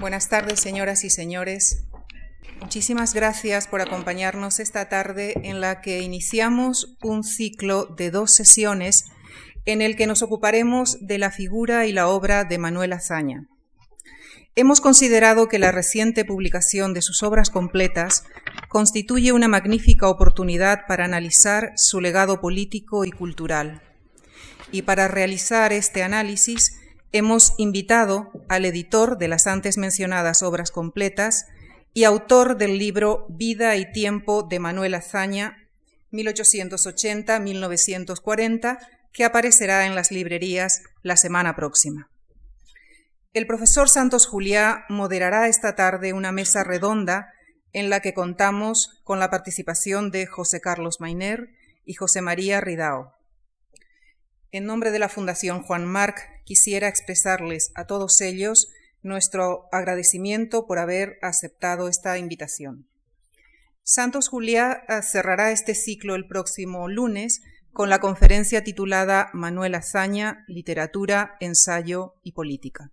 [0.00, 1.84] Buenas tardes, señoras y señores.
[2.58, 9.04] Muchísimas gracias por acompañarnos esta tarde en la que iniciamos un ciclo de dos sesiones
[9.66, 13.46] en el que nos ocuparemos de la figura y la obra de Manuel Azaña.
[14.56, 18.24] Hemos considerado que la reciente publicación de sus obras completas
[18.70, 23.82] constituye una magnífica oportunidad para analizar su legado político y cultural.
[24.72, 26.79] Y para realizar este análisis
[27.12, 31.46] hemos invitado al editor de las antes mencionadas obras completas
[31.92, 35.68] y autor del libro Vida y Tiempo de Manuel Azaña,
[36.12, 38.78] 1880-1940,
[39.12, 42.10] que aparecerá en las librerías la semana próxima.
[43.32, 47.32] El profesor Santos Juliá moderará esta tarde una mesa redonda
[47.72, 51.50] en la que contamos con la participación de José Carlos Mainer
[51.84, 53.14] y José María Ridao.
[54.52, 58.68] En nombre de la Fundación Juan Marc, quisiera expresarles a todos ellos
[59.02, 62.88] nuestro agradecimiento por haber aceptado esta invitación.
[63.84, 67.42] Santos Juliá eh, cerrará este ciclo el próximo lunes
[67.72, 72.90] con la conferencia titulada Manuel Azaña, Literatura, Ensayo y Política.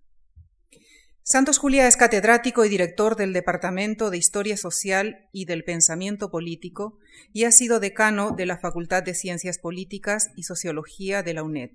[1.30, 6.96] Santos Juliá es catedrático y director del Departamento de Historia Social y del Pensamiento Político
[7.34, 11.72] y ha sido decano de la Facultad de Ciencias Políticas y Sociología de la UNED.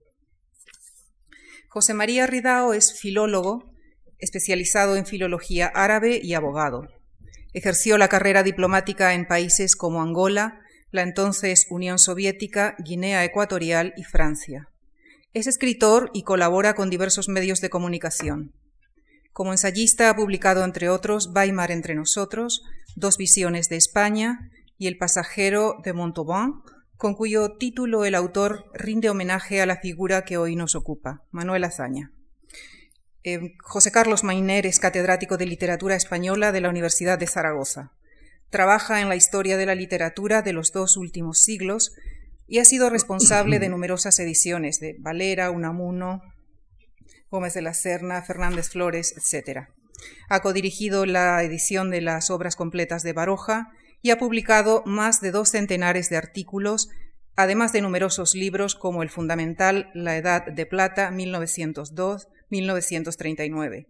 [1.70, 3.72] José María Ridao es filólogo,
[4.18, 6.88] especializado en filología árabe y abogado.
[7.54, 14.04] Ejerció la carrera diplomática en países como Angola, la entonces Unión Soviética, Guinea Ecuatorial y
[14.04, 14.68] Francia.
[15.34, 18.52] Es escritor y colabora con diversos medios de comunicación.
[19.32, 22.64] Como ensayista ha publicado, entre otros, Weimar entre nosotros,
[22.96, 26.62] Dos visiones de España y El pasajero de Montauban,
[26.98, 31.64] con cuyo título el autor rinde homenaje a la figura que hoy nos ocupa, Manuel
[31.64, 32.12] Azaña.
[33.24, 37.92] Eh, José Carlos Mainer es catedrático de literatura española de la Universidad de Zaragoza.
[38.50, 41.94] Trabaja en la historia de la literatura de los dos últimos siglos
[42.48, 46.22] y ha sido responsable de numerosas ediciones de Valera, Unamuno,
[47.30, 49.70] Gómez de la Serna, Fernández Flores, etc.
[50.30, 55.32] Ha codirigido la edición de las obras completas de Baroja y ha publicado más de
[55.32, 56.90] dos centenares de artículos,
[57.36, 63.88] además de numerosos libros como el fundamental La Edad de Plata, 1902-1939,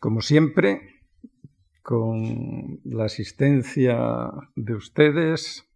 [0.00, 0.80] como siempre,
[1.82, 5.70] con la asistencia de ustedes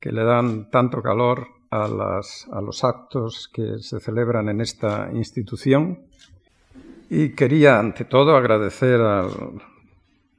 [0.00, 1.46] que le dan tanto calor
[1.84, 6.00] a, los actos que se celebran en esta institución.
[7.08, 9.28] Y quería, ante todo, agradecer a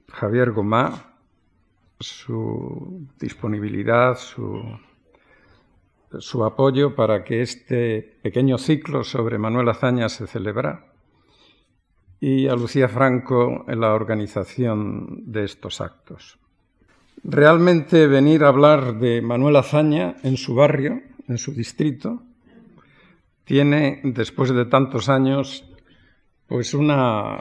[0.10, 1.14] Javier Gomá
[2.00, 4.62] su disponibilidad, su,
[6.20, 10.86] su apoyo para que este pequeño ciclo sobre Manuel Azaña se celebrara
[12.20, 16.40] y a Lucía Franco en la organización de estos actos.
[17.24, 22.24] Realmente venir a hablar de Manuel Azaña en su barrio, en su distrito,
[23.44, 25.64] tiene, después de tantos años,
[26.48, 27.40] pues una,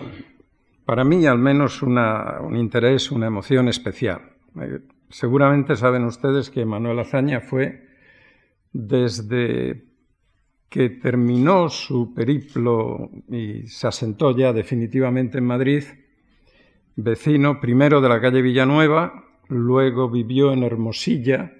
[0.85, 4.21] para mí al menos, un interés, una emoción especial.
[4.61, 7.87] Eh, seguramente saben ustedes que Manuel Azaña fue
[8.73, 9.85] desde
[10.69, 15.85] que terminó su periplo y se asentó ya definitivamente en Madrid,
[16.97, 21.53] vecino primero de la calle Villanueva, luego vivió en Hermosilla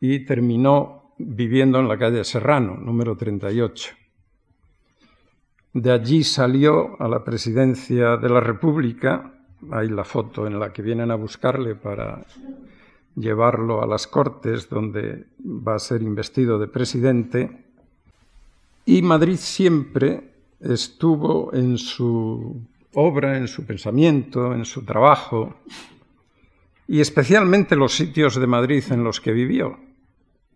[0.00, 3.94] y terminó viviendo en la calle Serrano, número 38.
[5.72, 9.32] De allí salió a la presidencia de la República,
[9.70, 12.24] hay la foto en la que vienen a buscarle para
[13.14, 17.64] llevarlo a las Cortes, donde va a ser investido de presidente,
[18.84, 20.30] y Madrid siempre
[20.60, 22.60] estuvo en su
[22.94, 25.56] obra, en su pensamiento, en su trabajo,
[26.88, 29.85] y especialmente los sitios de Madrid en los que vivió.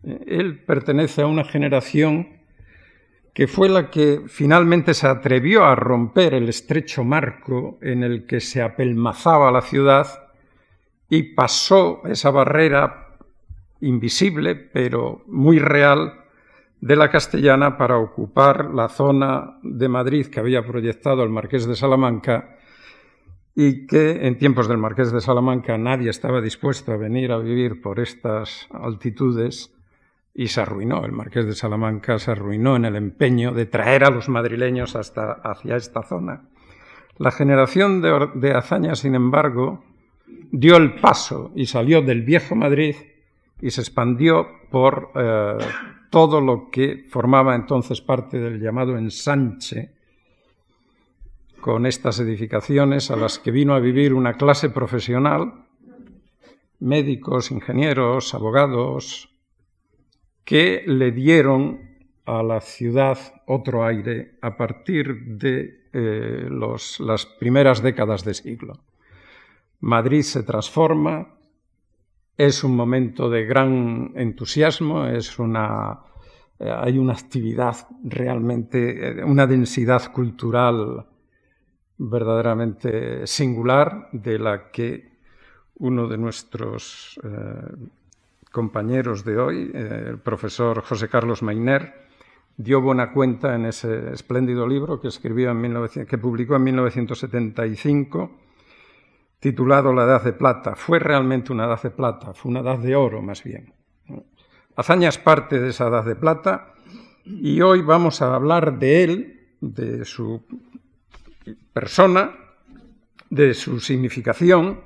[0.02, 2.40] Él pertenece a una generación
[3.34, 8.40] que fue la que finalmente se atrevió a romper el estrecho marco en el que
[8.40, 10.06] se apelmazaba la ciudad
[11.08, 13.16] y pasó esa barrera
[13.80, 16.14] invisible pero muy real
[16.80, 21.76] de la castellana para ocupar la zona de Madrid que había proyectado el marqués de
[21.76, 22.56] Salamanca
[23.54, 27.80] y que en tiempos del marqués de Salamanca nadie estaba dispuesto a venir a vivir
[27.82, 29.74] por estas altitudes
[30.34, 31.04] y se arruinó.
[31.04, 35.32] El marqués de Salamanca se arruinó en el empeño de traer a los madrileños hasta
[35.32, 36.48] hacia esta zona.
[37.18, 39.84] La generación de, de Azaña, sin embargo,
[40.50, 42.96] dio el paso y salió del viejo Madrid
[43.60, 45.58] y se expandió por eh,
[46.10, 49.92] todo lo que formaba entonces parte del llamado ensanche,
[51.60, 55.66] con estas edificaciones a las que vino a vivir una clase profesional,
[56.78, 59.29] médicos, ingenieros, abogados,
[60.50, 61.78] que le dieron
[62.26, 63.16] a la ciudad
[63.46, 68.80] otro aire a partir de eh, las primeras décadas de siglo.
[69.78, 71.36] Madrid se transforma,
[72.36, 76.00] es un momento de gran entusiasmo, es una,
[76.58, 81.06] eh, hay una actividad realmente, eh, una densidad cultural
[81.96, 85.12] verdaderamente singular de la que
[85.76, 87.20] uno de nuestros
[88.50, 92.08] compañeros de hoy, el profesor José Carlos Meiner,
[92.56, 98.30] dio buena cuenta en ese espléndido libro que, escribió en que publicó en 1975
[99.38, 100.74] titulado La Edad de Plata.
[100.76, 103.72] Fue realmente una edad de plata, fue una edad de oro más bien.
[104.76, 106.74] Hazaña es parte de esa edad de plata
[107.24, 110.42] y hoy vamos a hablar de él, de su
[111.72, 112.34] persona,
[113.30, 114.80] de su significación,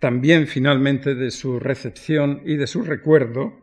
[0.00, 3.60] también finalmente de su recepción y de su recuerdo,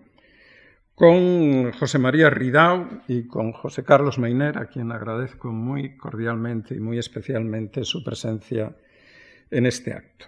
[0.96, 6.80] con José María Ridao y con José Carlos Meiner, a quien agradezco muy cordialmente y
[6.80, 8.76] muy especialmente su presencia
[9.52, 10.28] en este acto.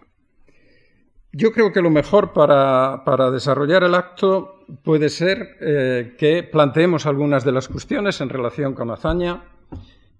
[1.31, 7.45] Yo creo que lo mejor para, desarrollar el acto puede ser eh, que planteemos algunas
[7.45, 9.43] de las cuestiones en relación con Azaña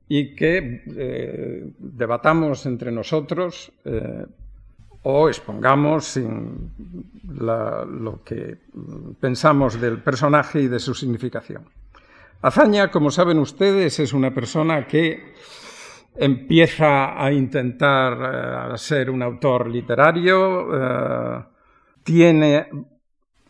[0.08, 4.26] y que eh, debatamos entre nosotros eh,
[5.04, 8.58] o expongamos lo que
[9.20, 11.66] pensamos del personaje y de su significación.
[12.42, 15.34] Azaña, como saben ustedes, es una persona que
[16.16, 21.44] empieza a intentar eh, ser un autor literario, eh,
[22.04, 22.68] tiene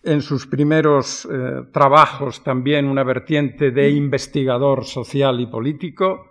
[0.04, 6.30] en sus primeros eh, trabajos también una vertiente de investigador social y político,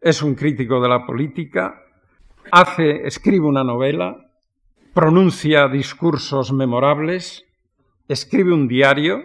[0.00, 1.82] es un crítico de la política,
[2.50, 4.29] hace, escribe una novela,
[4.92, 7.44] pronuncia discursos memorables,
[8.08, 9.22] escribe un diario,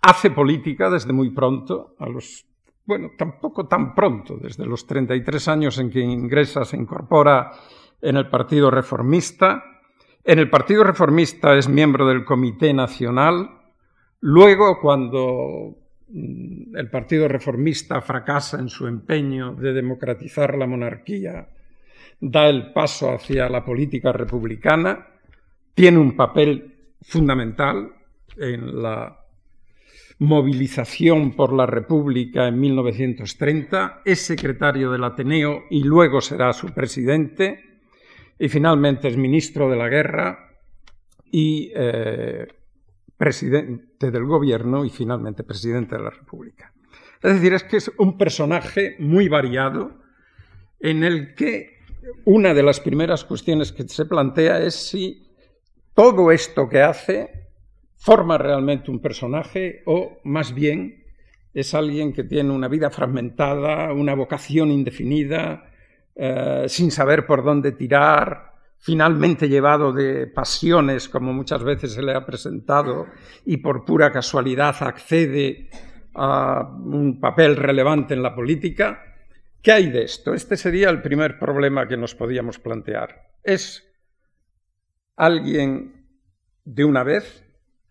[0.00, 2.46] hace política desde muy pronto, a los
[2.90, 7.52] bueno, tampoco tan pronto, desde los 33 años en que ingresa, se incorpora
[8.02, 9.62] en el Partido Reformista.
[10.24, 13.48] En el Partido Reformista es miembro del Comité Nacional.
[14.18, 15.76] Luego, cuando
[16.08, 21.48] mm, el Partido Reformista fracasa en su empeño de democratizar la monarquía,
[22.20, 25.06] da el paso hacia la política republicana,
[25.74, 27.92] tiene un papel fundamental
[28.36, 29.16] en la
[30.18, 37.64] movilización por la República en 1930, es secretario del Ateneo y luego será su presidente,
[38.38, 40.50] y finalmente es ministro de la Guerra
[41.30, 42.46] y eh,
[43.16, 46.72] presidente del Gobierno y finalmente presidente de la República.
[47.22, 50.00] Es decir, es que es un personaje muy variado
[50.80, 51.79] en el que
[52.24, 55.30] una de las primeras cuestiones que se plantea es si
[55.94, 57.48] todo esto que hace
[57.96, 61.04] forma realmente un personaje o más bien
[61.52, 65.70] es alguien que tiene una vida fragmentada, una vocación indefinida,
[66.14, 72.14] eh, sin saber por dónde tirar, finalmente llevado de pasiones, como muchas veces se le
[72.14, 73.06] ha presentado,
[73.44, 75.68] y por pura casualidad accede
[76.14, 79.09] a un papel relevante en la política.
[79.62, 80.32] ¿Qué hay de esto?
[80.32, 83.30] Este sería el primer problema que nos podíamos plantear.
[83.42, 83.86] ¿Es
[85.16, 86.06] alguien
[86.64, 87.44] de una vez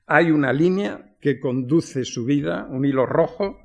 [0.07, 3.59] hay una línea que conduce su vida, un hilo rojo,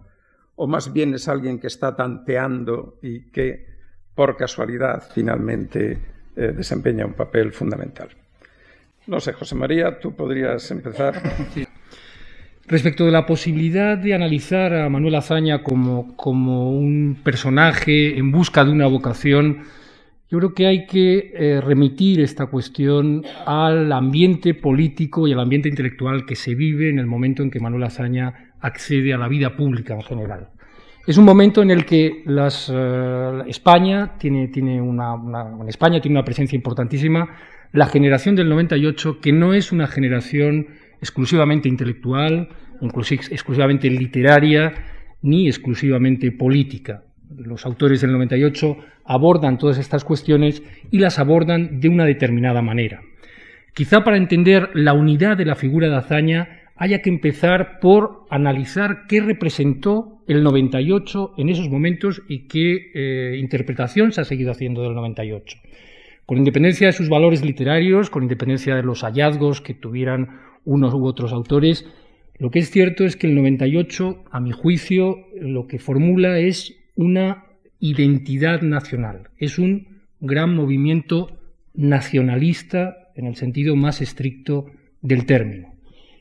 [0.57, 3.67] o más bien es alguien que está tanteando y que
[4.15, 5.99] por casualidad finalmente
[6.37, 8.11] eh, desempeña un papel fundamental.
[9.07, 11.23] No sé, José María, tú podrías empezar.
[12.67, 18.65] Respecto de la posibilidad de analizar a Manuel Azaña como, como un personaje en busca
[18.65, 19.65] de una vocación,
[20.31, 25.69] yo creo que hay que eh, remitir esta cuestión al ambiente político y al ambiente
[25.69, 29.57] intelectual que se vive en el momento en que Manuel Azaña accede a la vida
[29.57, 30.49] pública en general.
[31.07, 35.15] Es un momento en el que las, eh, España tiene, tiene una,
[35.61, 37.29] en España tiene una presencia importantísima
[37.75, 40.69] la generación del 98, que no es una generación
[41.05, 42.49] exclusivamente intelectual,
[42.81, 44.73] exclusivamente literaria,
[45.21, 47.05] ni exclusivamente política.
[47.37, 53.03] Los autores del 98 abordan todas estas cuestiones y las abordan de una determinada manera.
[53.75, 59.07] Quizá para entender la unidad de la figura de Azaña haya que empezar por analizar
[59.07, 64.83] qué representó el 98 en esos momentos y qué eh, interpretación se ha seguido haciendo
[64.83, 65.59] del 98.
[66.27, 71.05] Con independencia de sus valores literarios, con independencia de los hallazgos que tuvieran unos u
[71.07, 71.87] otros autores,
[72.39, 76.75] lo que es cierto es que el 98, a mi juicio, lo que formula es
[76.97, 77.45] una
[77.79, 81.39] identidad nacional, es un gran movimiento
[81.75, 84.67] nacionalista en el sentido más estricto
[85.01, 85.75] del término.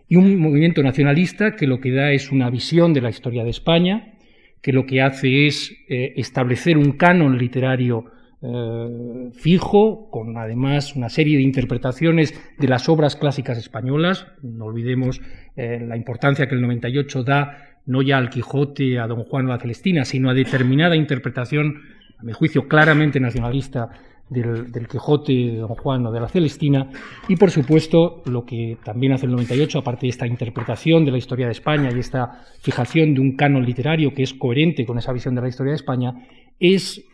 [0.08, 3.50] Y un movimiento nacionalista que lo que da es una visión de la historia de
[3.50, 4.14] España,
[4.62, 8.06] que lo que hace es eh, establecer un canon literario
[8.46, 14.28] eh, fijo, con además una serie de interpretaciones de las obras clásicas españolas.
[14.42, 15.22] No olvidemos
[15.56, 19.54] eh, la importancia que el 98 da no ya al Quijote, a Don Juan o
[19.54, 21.84] a Celestina, sino a determinada interpretación,
[22.18, 23.90] a mi juicio claramente nacionalista,
[24.30, 26.90] del, del, Quijote, de Don Juan o de la Celestina,
[27.28, 31.18] y por supuesto lo que también hace el 98, aparte de esta interpretación de la
[31.18, 35.14] historia de España y esta fijación de un canon literario que es coherente con esa
[35.14, 36.14] visión de la historia de España,
[36.60, 37.06] es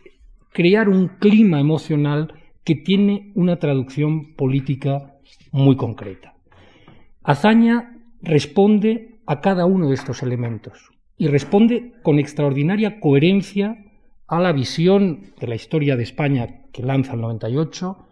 [0.52, 5.14] crear un clima emocional que tiene una traducción política
[5.52, 6.34] muy concreta.
[7.22, 13.84] Azaña responde a cada uno de estos elementos y responde con extraordinaria coherencia
[14.26, 18.06] a la visión de la historia de España que lanza el 98,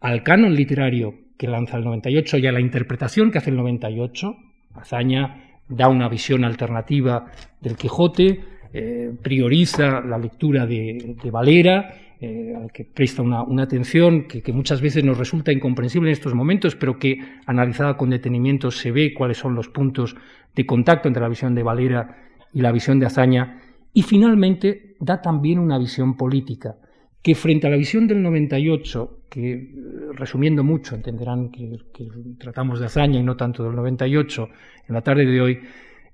[0.00, 4.36] al canon literario que lanza el 98 y a la interpretación que hace el 98.
[4.74, 7.26] Azaña da una visión alternativa
[7.60, 14.80] del Quijote, eh, prioriza la lectura de, Valera, eh, que presta una, atención que, muchas
[14.80, 19.36] veces nos resulta incomprensible en estos momentos, pero que analizada con detenimiento se ve cuáles
[19.36, 20.16] son los puntos
[20.54, 22.16] de contacto entre la visión de Valera
[22.54, 23.60] y la visión de Azaña.
[23.92, 26.76] Y finalmente da también una visión política,
[27.20, 29.68] que frente a la visión del 98, que
[30.14, 34.48] resumiendo mucho entenderán que, que tratamos de Azaña y no tanto del 98
[34.88, 35.60] en la tarde de hoy,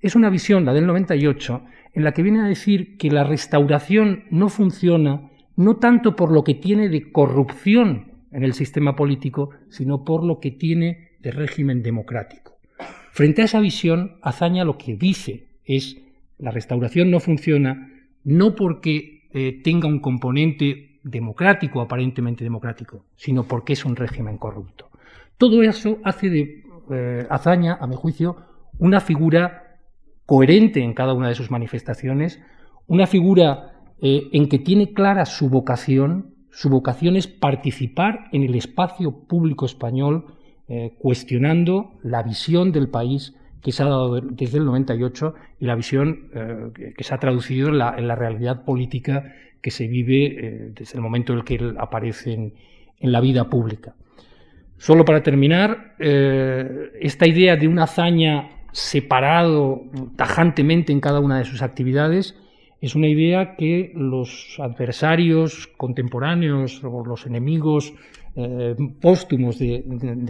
[0.01, 1.63] es una visión, la del 98,
[1.95, 6.45] en la que viene a decir que la restauración no funciona no tanto por lo
[6.45, 11.83] que tiene de corrupción en el sistema político, sino por lo que tiene de régimen
[11.83, 12.59] democrático.
[13.11, 15.99] Frente a esa visión, Azaña lo que dice es
[16.39, 17.93] la restauración no funciona
[18.23, 24.91] no porque eh, tenga un componente democrático, aparentemente democrático, sino porque es un régimen corrupto.
[25.37, 28.37] Todo eso hace de eh, Azaña, a mi juicio,
[28.79, 29.68] una figura
[30.29, 32.39] coherente en cada una de sus manifestaciones,
[32.87, 38.55] una figura eh, en que tiene clara su vocación, su vocación es participar en el
[38.55, 40.27] espacio público español,
[40.69, 45.75] eh, cuestionando la visión del país que se ha dado desde el 98 y la
[45.75, 49.33] visión eh, que se ha traducido en la, realidad política
[49.63, 52.53] que se vive desde el momento en el que él aparece en,
[53.01, 53.95] en la vida pública.
[54.77, 59.83] Solo para terminar, esta idea de una hazaña separado
[60.17, 62.37] tajantemente en cada una de sus actividades,
[62.81, 67.93] es una idea que los adversarios contemporáneos o los enemigos
[68.37, 69.83] eh, póstumos de,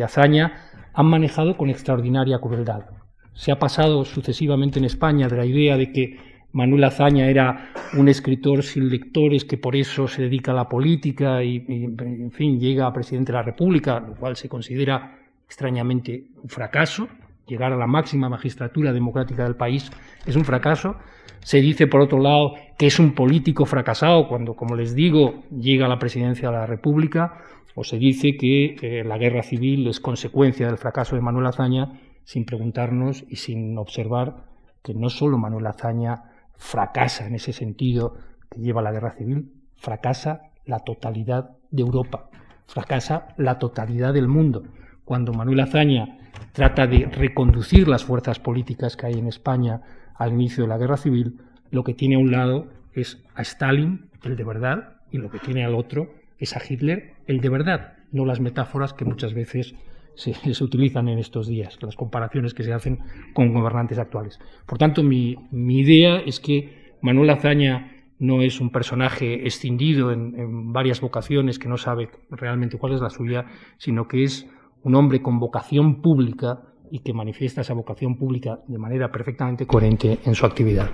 [0.02, 0.52] Azaña
[0.95, 2.87] han manejado con extraordinaria crueldad.
[3.35, 6.16] Se ha pasado sucesivamente en España de la idea de que
[6.52, 11.45] Manuel Azaña era un escritor sin lectores que por eso se dedica a la política
[11.45, 16.49] y en fin, llega a presidente de la República, lo cual se considera extrañamente un
[16.49, 17.09] fracaso
[17.49, 19.90] llegar a la máxima magistratura democrática del país
[20.26, 20.97] es un fracaso.
[21.40, 25.87] Se dice, por otro lado, que es un político fracasado cuando, como les digo, llega
[25.87, 27.38] a la presidencia de la República,
[27.75, 32.00] o se dice que eh, la guerra civil es consecuencia del fracaso de Manuel Azaña,
[32.25, 34.49] sin preguntarnos y sin observar
[34.83, 36.25] que no solo Manuel Azaña
[36.57, 38.14] fracasa en ese sentido
[38.50, 42.28] que lleva la guerra civil, fracasa la totalidad de Europa,
[42.67, 44.64] fracasa la totalidad del mundo.
[45.05, 46.17] Cuando Manuel Azaña
[46.52, 49.83] trata de reconducir las fuerzas políticas que hay en España
[50.14, 51.38] al inicio de la guerra civil,
[51.71, 55.38] lo que tiene a un lado es a Stalin, el de verdad, y lo que
[55.38, 59.75] tiene al otro es a Hitler, el de verdad, no las metáforas que muchas veces
[60.14, 60.33] se,
[60.64, 62.99] utilizan en estos días, las comparaciones que se hacen
[63.33, 64.38] con gobernantes actuales.
[64.66, 71.00] Por tanto, mi, idea es que Manuel Azaña no es un personaje escindido en, varias
[71.00, 73.47] vocaciones que no sabe realmente cuál es la suya,
[73.78, 74.49] sino que es
[74.82, 80.20] un hombre con vocación pública y que manifiesta esa vocación pública de manera perfectamente coherente
[80.25, 80.90] en su actividad.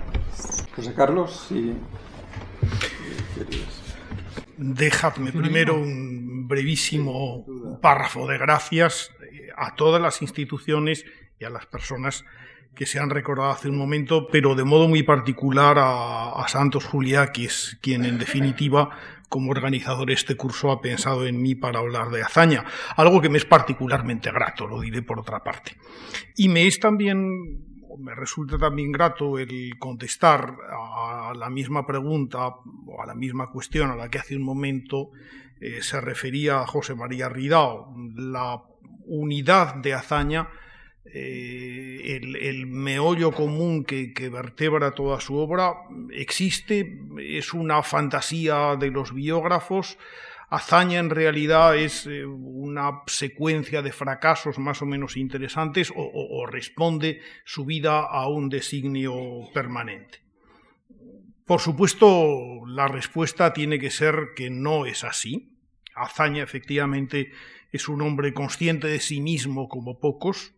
[0.75, 1.73] José Carlos, sí.
[4.57, 7.45] Dejadme primero un brevísimo
[7.81, 9.11] párrafo de gracias
[9.57, 11.05] a todas las instituciones
[11.39, 12.23] y a las personas
[12.75, 17.31] que se han recordado hace un momento, pero de modo muy particular a, Santos Julia,
[17.31, 18.89] que es quien en definitiva
[19.35, 22.63] como organizador este curso ha pensado en mí para hablar de hazaña,
[22.95, 25.75] algo que me es particularmente grato, lo diré por otra parte.
[26.37, 27.27] Y me es también,
[27.99, 33.91] me resulta también grato el contestar a la misma pregunta o a la misma cuestión
[33.91, 35.09] a la que hace un momento
[35.59, 38.63] eh, se refería José María Ridao, la
[39.05, 40.47] unidad de hazaña
[41.13, 45.73] eh, el, meollo común que, vertebra toda su obra
[46.11, 49.97] existe, es una fantasía de los biógrafos.
[50.49, 57.21] Hazaña en realidad es eh, una secuencia de fracasos más o menos interesantes o, responde
[57.45, 59.13] su vida a un designio
[59.53, 60.19] permanente.
[61.45, 65.51] Por supuesto, la respuesta tiene que ser que no es así.
[65.95, 67.31] Hazaña efectivamente
[67.71, 70.54] es un hombre consciente de sí mismo como pocos,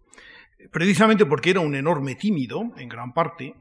[0.72, 3.56] precisamente porque era un enorme tímido, en gran parte,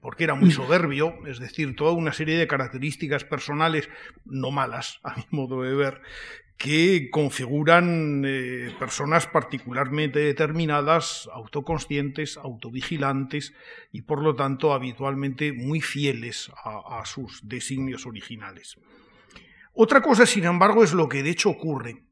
[0.00, 0.52] porque era muy mm.
[0.52, 3.88] soberbio, es decir, toda una serie de características personales
[4.24, 6.00] no malas, a mi modo de ver,
[6.56, 13.52] que configuran eh, personas particularmente determinadas, autoconscientes, autovigilantes
[13.90, 18.76] y por lo tanto habitualmente muy fieles a sus designios originales.
[19.74, 22.04] Otra cosa, sin embargo, es lo que de hecho ocurre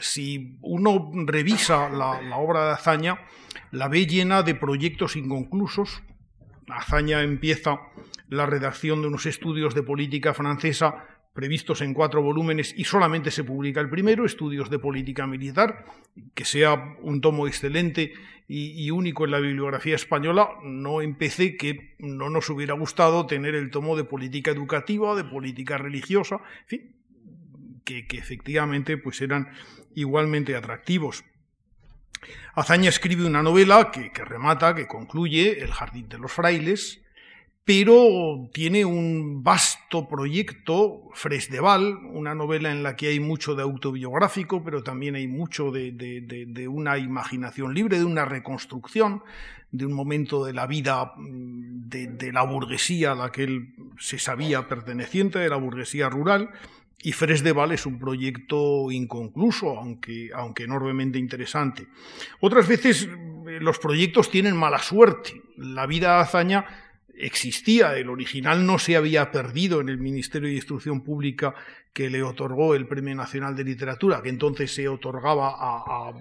[0.00, 3.20] si uno revisa la, obra de Azaña,
[3.70, 6.02] la ve llena de proyectos inconclusos.
[6.68, 7.80] Azaña empieza
[8.28, 13.44] la redacción de unos estudios de política francesa previstos en cuatro volúmenes y solamente se
[13.44, 15.84] publica el primero, Estudios de Política Militar,
[16.32, 18.12] que sea un tomo excelente
[18.46, 23.70] y, único en la bibliografía española, no empecé que no nos hubiera gustado tener el
[23.70, 26.96] tomo de Política Educativa, de Política Religiosa, en fin,
[27.84, 29.48] que, efectivamente pues eran
[29.94, 31.24] igualmente atractivos.
[32.54, 37.00] Azaña escribe una novela que, remata, que concluye El Jardín de los Frailes,
[37.64, 44.62] pero tiene un vasto proyecto, Fresdeval, una novela en la que hay mucho de autobiográfico,
[44.62, 49.22] pero también hay mucho de, de, una imaginación libre, de una reconstrucción,
[49.72, 54.18] de un momento de la vida mm, de, la burguesía a la que él se
[54.18, 56.50] sabía perteneciente, de la burguesía rural,
[57.02, 61.86] y Fresdeval es un proyecto inconcluso, aunque, aunque enormemente interesante.
[62.40, 65.42] Otras veces eh, los proyectos tienen mala suerte.
[65.56, 66.64] La vida de Azaña
[67.16, 71.54] existía, el original no se había perdido en el Ministerio de Instrucción Pública
[71.92, 76.12] que le otorgó el Premio Nacional de Literatura, que entonces se otorgaba a,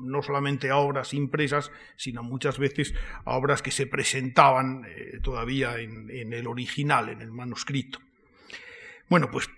[0.00, 5.78] no solamente a obras impresas, sino muchas veces a obras que se presentaban eh, todavía
[5.80, 7.98] en el original, en el manuscrito.
[9.08, 9.48] Bueno, pues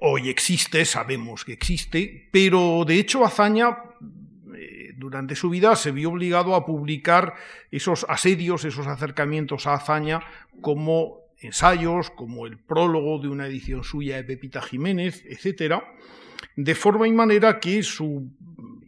[0.00, 3.78] hoy existe, sabemos que existe, pero de hecho Azaña
[4.54, 7.34] eh, durante su vida se vio obligado a publicar
[7.70, 10.20] esos asedios, esos acercamientos a Azaña
[10.60, 15.82] como ensayos, como el prólogo de una edición suya de Pepita Jiménez, etc.,
[16.56, 18.28] de forma y manera que su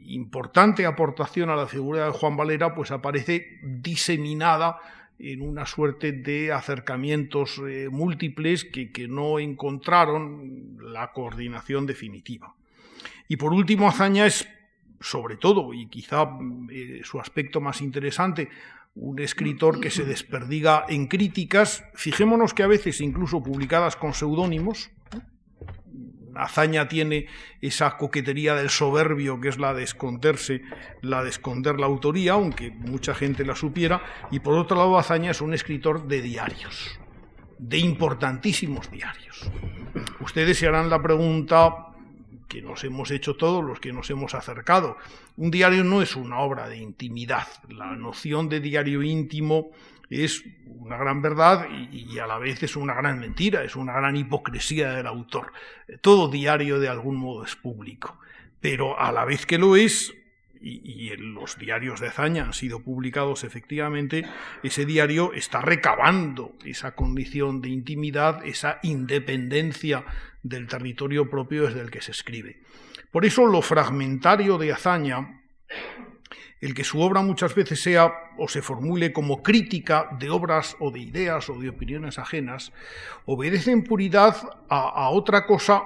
[0.05, 4.79] importante aportación a la figura de Juan Valera pues aparece diseminada
[5.23, 12.55] en una suerte de acercamientos eh, múltiples que, no encontraron la coordinación definitiva.
[13.29, 14.49] Y por último, Azaña es,
[15.01, 16.29] sobre todo, y quizá
[16.71, 18.49] eh, su aspecto más interesante,
[18.95, 24.91] un escritor que se desperdiga en críticas, fijémonos que a veces incluso publicadas con seudónimos,
[26.35, 27.27] Azaña tiene
[27.61, 30.63] esa coquetería del soberbio que es la de esconderse,
[31.03, 35.33] la de esconder la autoría, aunque mucha gente la supiera, y por otro lado Azaña
[35.33, 36.99] es un escritor de diarios,
[37.59, 39.51] de importantísimos diarios.
[40.21, 41.87] Ustedes se harán la pregunta
[42.51, 44.97] que nos hemos hecho todos los que nos hemos acercado.
[45.37, 47.47] Un diario no es una obra de intimidad.
[47.69, 49.71] La noción de diario íntimo
[50.11, 54.17] es una gran verdad y, a la vez es una gran mentira, es una gran
[54.17, 55.53] hipocresía del autor.
[56.01, 58.19] Todo diario de algún modo es público,
[58.61, 60.13] pero a la vez que lo es,
[60.61, 64.27] y, en los diarios de hazaña han sido publicados efectivamente,
[64.63, 70.05] ese diario está recabando esa condición de intimidad, esa independencia
[70.43, 72.61] del territorio propio desde el que se escribe.
[73.11, 75.41] Por eso lo fragmentario de hazaña
[76.61, 80.91] el que su obra muchas veces sea o se formule como crítica de obras o
[80.91, 82.73] de ideas o de opiniones ajenas,
[83.25, 84.37] obedece en puridad
[84.69, 85.83] a, otra cosa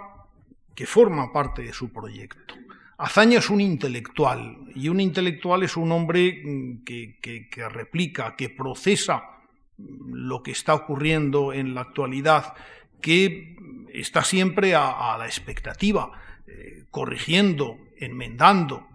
[0.74, 2.54] que forma parte de su proyecto.
[2.98, 9.30] Azaña es un intelectual y un intelectual es un hombre mm, que, replica, que procesa
[9.78, 12.54] lo que está ocurriendo en la actualidad,
[13.00, 13.56] que
[13.92, 16.12] está siempre a, la expectativa,
[16.46, 18.88] eh, corrigiendo, enmendando,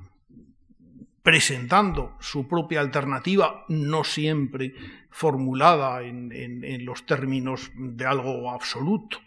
[1.24, 4.74] presentando su propia alternativa, no siempre
[5.10, 9.18] formulada en, los términos de algo absoluto.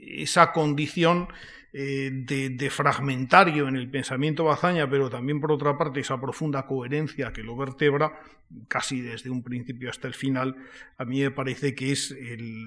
[0.00, 1.28] Esa condición
[1.72, 7.32] eh, de, fragmentario en el pensamiento Bazaña, pero también por otra parte esa profunda coherencia
[7.32, 8.20] que lo vertebra,
[8.68, 10.56] casi desde un principio hasta el final,
[10.98, 12.14] a mí me parece que es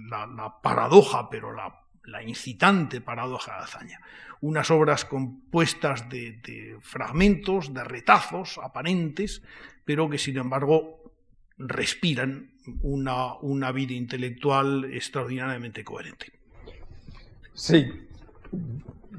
[0.09, 3.99] la, paradoja, pero la, la incitante paradoja de Azaña
[4.45, 9.41] unas obras compuestas de, fragmentos, de retazos aparentes,
[9.83, 11.13] pero que sin embargo
[11.57, 16.27] respiran una, vida intelectual extraordinariamente coherente.
[17.53, 17.91] Sí,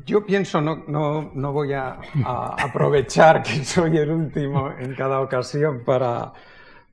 [0.05, 6.33] yo pienso, no, no, voy a, aprovechar que soy el último en cada ocasión para,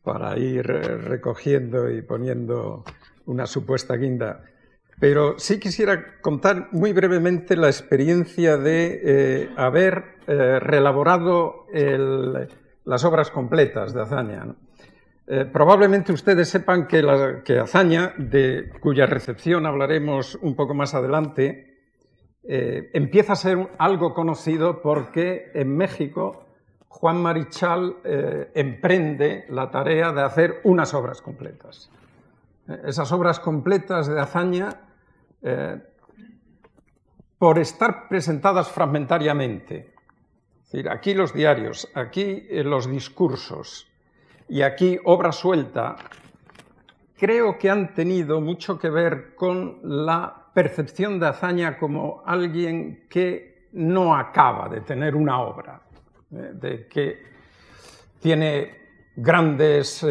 [0.02, 2.84] para ir recogiendo y poniendo
[3.26, 4.44] una supuesta guinda.
[5.00, 11.66] Pero sí quisiera contar muy brevemente la experiencia de eh, haber eh, relaborado
[12.86, 14.56] las obras completas de Azaña.
[15.26, 17.02] Eh, probablemente ustedes sepan que,
[17.46, 21.72] que, Azaña, de cuya recepción hablaremos un poco más adelante,
[22.46, 26.46] empieza a ser algo conocido porque en México
[26.90, 27.96] Juan Marichal
[28.54, 31.90] emprende la tarea de hacer unas obras completas.
[32.68, 34.70] Esas obras completas de Azaña,
[35.42, 35.82] eh,
[37.38, 39.94] por estar presentadas fragmentariamente,
[40.62, 43.92] es decir, aquí los diarios, aquí eh, los discursos
[44.48, 45.98] y aquí obra suelta,
[47.18, 53.68] creo que han tenido mucho que ver con la percepción de Azaña como alguien que
[53.74, 55.82] no acaba de tener una obra,
[56.32, 57.24] eh, de que
[58.22, 58.84] tiene
[59.18, 60.02] grandes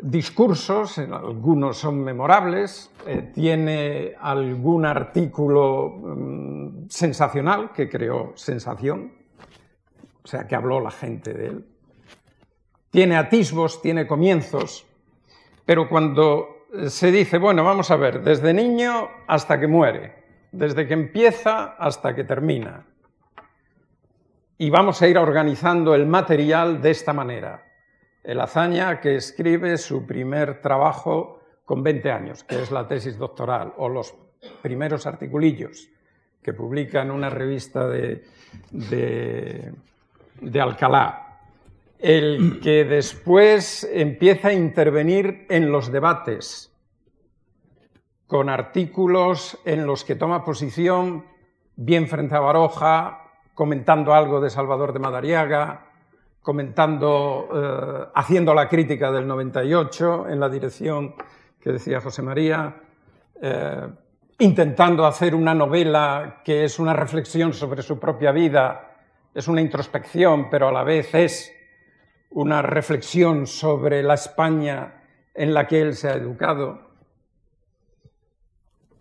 [0.00, 9.12] discursos, algunos son memorables, eh, tiene algún artículo mm, sensacional que creó sensación,
[10.22, 11.64] o sea, que habló la gente de él.
[12.90, 14.86] Tiene atisbos, tiene comienzos,
[15.64, 20.94] pero cuando se dice, bueno, vamos a ver, desde niño hasta que muere, desde que
[20.94, 22.86] empieza hasta que termina,
[24.56, 27.67] y vamos a ir organizando el material de esta manera
[28.22, 33.74] el Azaña que escribe su primer trabajo con 20 años, que es la tesis doctoral,
[33.76, 34.14] o los
[34.62, 35.88] primeros articulillos
[36.42, 38.24] que publica en una revista de,
[38.70, 41.40] de, Alcalá.
[41.98, 46.72] El que después empieza a intervenir en los debates,
[48.26, 51.26] con artículos en los que toma posición
[51.76, 55.87] bien frente a Baroja, comentando algo de Salvador de Madariaga,
[56.48, 61.14] comentando, eh, haciendo la crítica del 98 en la dirección
[61.60, 62.74] que decía José María,
[63.42, 63.86] eh,
[64.38, 68.96] intentando hacer una novela que es una reflexión sobre su propia vida,
[69.34, 71.52] es una introspección, pero a la vez es
[72.30, 75.02] una reflexión sobre la España
[75.34, 76.80] en la que él se ha educado.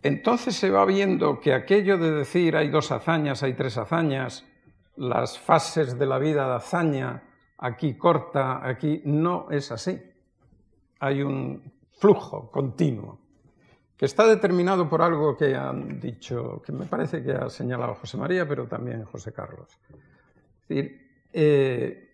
[0.04, 4.44] Entonces se va viendo que aquello de decir hay dos hazañas, hay tres hazañas,
[4.98, 7.24] las fases de la vida de hazaña,
[7.58, 10.00] aquí corta, aquí no es así.
[11.00, 13.20] Hay un flujo continuo
[13.98, 18.18] que está determinado por algo que han dicho, que me parece que ha señalado José
[18.18, 19.68] María, pero también José Carlos.
[19.90, 22.08] Es decir, eh,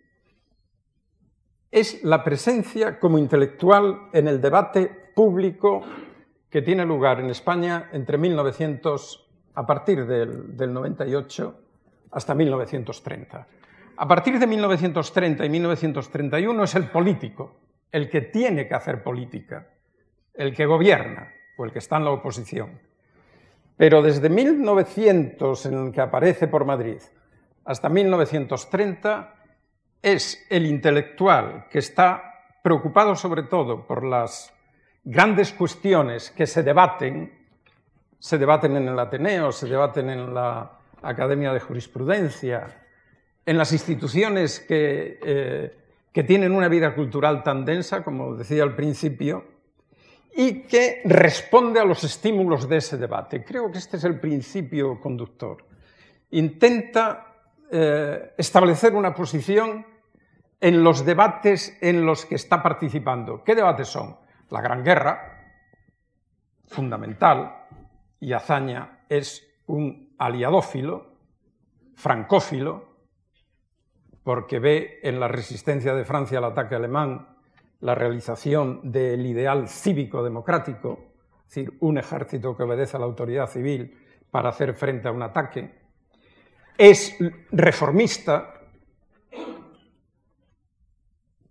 [1.69, 5.81] es la presencia como intelectual en el debate público
[6.49, 11.59] que tiene lugar en España entre 1900, a partir del, del 98
[12.11, 13.47] hasta 1930.
[14.03, 17.55] A partir de 1930 y 1931 es el político
[17.89, 19.65] el que tiene que hacer política,
[20.33, 22.81] el que gobierna o el que está en la oposición.
[23.77, 26.97] Pero desde 1900, en el que aparece por Madrid,
[27.63, 29.35] hasta 1930,
[30.01, 34.53] es el intelectual que está preocupado sobre todo por las
[35.05, 37.31] grandes cuestiones que se debaten,
[38.19, 42.82] se debaten en el Ateneo, se debaten en la Academia de Jurisprudencia,
[43.45, 45.77] en las instituciones eh,
[46.11, 49.45] que, tienen una vida cultural tan densa, como decía al principio,
[50.35, 53.43] y que responde a los estímulos de ese debate.
[53.43, 55.65] Creo que este es el principio conductor.
[56.31, 57.33] Intenta
[57.71, 59.85] eh, establecer una posición
[60.59, 63.43] en los debates en los que está participando.
[63.43, 64.17] ¿Qué debates son?
[64.49, 65.43] La Gran Guerra,
[66.67, 67.63] fundamental,
[68.19, 71.17] y Azaña es un aliadófilo,
[71.95, 72.92] francófilo,
[74.23, 77.27] porque ve en la resistencia de Francia al ataque alemán
[77.81, 80.99] la realización del ideal cívico-democrático,
[81.39, 83.97] es decir, un ejército que obedece a la autoridad civil
[84.31, 85.83] para hacer frente a un ataque.
[86.77, 87.17] Es
[87.51, 88.61] reformista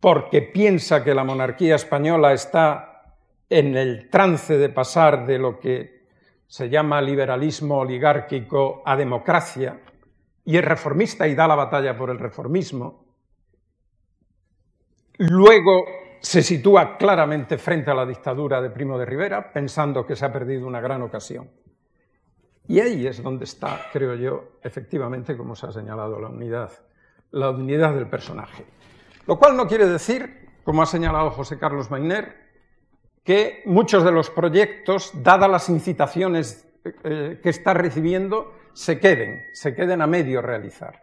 [0.01, 3.15] porque piensa que la monarquía española está
[3.49, 6.07] en el trance de pasar de lo que
[6.47, 9.79] se llama liberalismo oligárquico a democracia,
[10.44, 13.05] y es reformista y da la batalla por el reformismo.
[15.18, 15.85] Luego
[16.20, 20.33] se sitúa claramente frente a la dictadura de Primo de Rivera, pensando que se ha
[20.33, 21.50] perdido una gran ocasión.
[22.68, 26.70] Y ahí es donde está, creo yo, efectivamente, como se ha señalado, la unidad,
[27.33, 28.64] la unidad del personaje.
[29.26, 32.42] Lo cual no quiere decir, como ha señalado José Carlos Mainer,
[33.24, 36.68] que muchos de los proyectos, dadas las incitaciones
[37.05, 41.03] eh, que está recibiendo, se queden, se queden a medio realizar.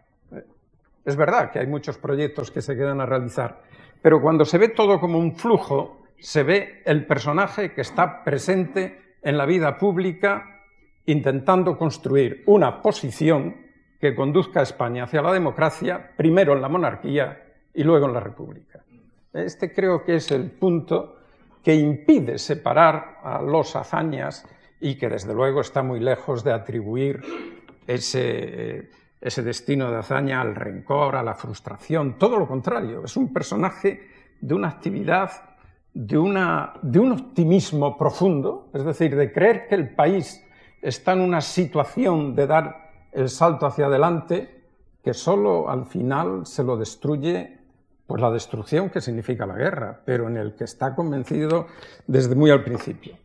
[1.05, 3.61] Es verdad que hay muchos proyectos que se quedan a realizar,
[4.01, 9.15] pero cuando se ve todo como un flujo, se ve el personaje que está presente
[9.21, 10.61] en la vida pública
[11.05, 13.55] intentando construir una posición
[13.99, 17.41] que conduzca a España hacia la democracia, primero en la monarquía
[17.73, 18.83] y luego en la república.
[19.33, 21.17] Este creo que es el punto
[21.63, 24.45] que impide separar a los hazañas
[24.79, 27.21] y que desde luego está muy lejos de atribuir
[27.89, 33.33] ese, ese destino de hazaña al rencor, a la frustración, todo lo contrario, es un
[33.33, 34.07] personaje
[34.39, 35.31] de una actividad,
[35.93, 40.45] de, una, de un optimismo profundo, es decir, de creer que el país
[40.81, 44.63] está en una situación de dar el salto hacia adelante
[45.03, 47.57] que solo al final se lo destruye
[48.05, 51.67] pues la destrucción que significa la guerra, pero en el que está convencido
[52.07, 53.17] desde muy al principio.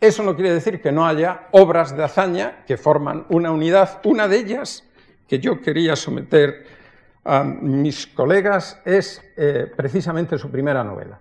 [0.00, 4.00] Eso no quiere decir que no haya obras de hazaña que forman una unidad.
[4.04, 4.84] Una de ellas
[5.26, 6.66] que yo quería someter
[7.24, 11.20] a mis colegas es eh, precisamente su primera novela,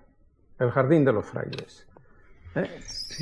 [0.59, 1.87] El Jardín de los Frailes.
[2.55, 2.69] ¿Eh?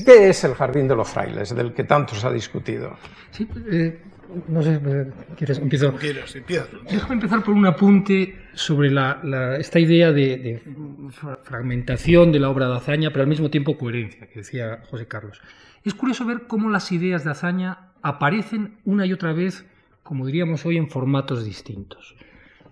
[0.06, 2.98] ¿Qué es el Jardín de los Frailes, del que tanto se ha discutido?
[3.32, 4.00] Sí, eh,
[4.48, 4.80] no sé,
[5.36, 5.58] ¿quieres?
[5.60, 5.94] Empiezo.
[5.96, 6.68] Quieres, empieza.
[6.90, 8.92] Déjame empezar por un apunte sobre
[9.60, 10.62] esta idea de,
[11.44, 15.42] fragmentación de la obra de Azaña, pero al mismo tiempo coherencia, que decía José Carlos.
[15.84, 19.66] Es curioso ver cómo las ideas de Azaña aparecen una y otra vez,
[20.04, 22.16] como diríamos hoy, en formatos distintos.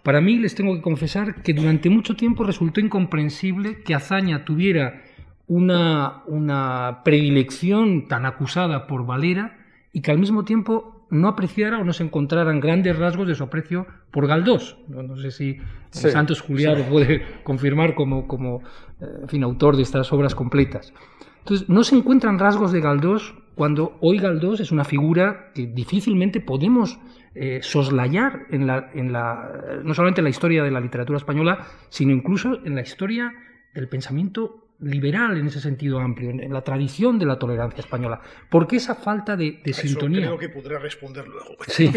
[0.04, 5.02] Para mí, les tengo que confesar que durante mucho tiempo resultó incomprensible que Azaña tuviera
[5.50, 9.58] una, una predilección tan acusada por Valera
[9.92, 13.44] y que al mismo tiempo no apreciara o no se encontraran grandes rasgos de su
[13.44, 14.78] aprecio por Galdós.
[14.88, 15.58] No, sé si
[15.90, 18.62] Santos Julián lo puede confirmar como, como
[19.02, 20.94] eh, fin, autor de estas obras completas.
[21.40, 26.42] Entonces, no se encuentran rasgos de Galdós cuando hoy Galdós es una figura que difícilmente
[26.42, 27.00] podemos
[27.34, 31.66] eh, soslayar en la, en la, no solamente en la historia de la literatura española,
[31.90, 33.34] sino incluso en la historia
[33.74, 38.22] del pensamiento liberal en ese sentido amplio, en la tradición de la tolerancia española.
[38.50, 40.22] ¿Por qué esa falta de, de sintonía?
[40.22, 41.58] Creo que podré responder luego.
[41.68, 41.92] Sí,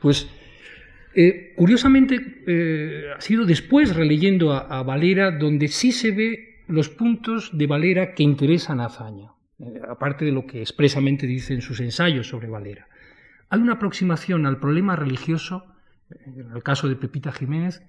[0.00, 0.28] pues
[1.14, 7.50] eh, curiosamente eh, ha sido después releyendo a, Valera donde sí se ve los puntos
[7.52, 11.80] de Valera que interesan a Azaña, eh, aparte de lo que expresamente dice en sus
[11.80, 12.86] ensayos sobre Valera.
[13.48, 15.64] Hay una aproximación al problema religioso,
[16.10, 17.82] en el caso de Pepita Jiménez,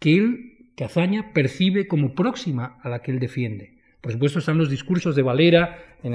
[0.00, 3.73] que él, que Azaña percibe como próxima a la que él defiende.
[4.04, 6.12] Por supuesto están los discursos de Valera en,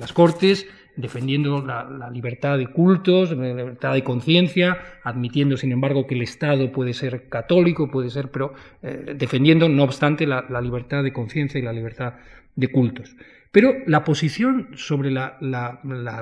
[0.00, 6.16] las Cortes, defendiendo la, libertad de cultos, la libertad de conciencia, admitiendo, sin embargo, que
[6.16, 11.12] el Estado puede ser católico, puede ser, pero eh, defendiendo, no obstante, la, libertad de
[11.12, 12.14] conciencia y la libertad
[12.56, 13.14] de cultos.
[13.52, 15.38] Pero la posición sobre la,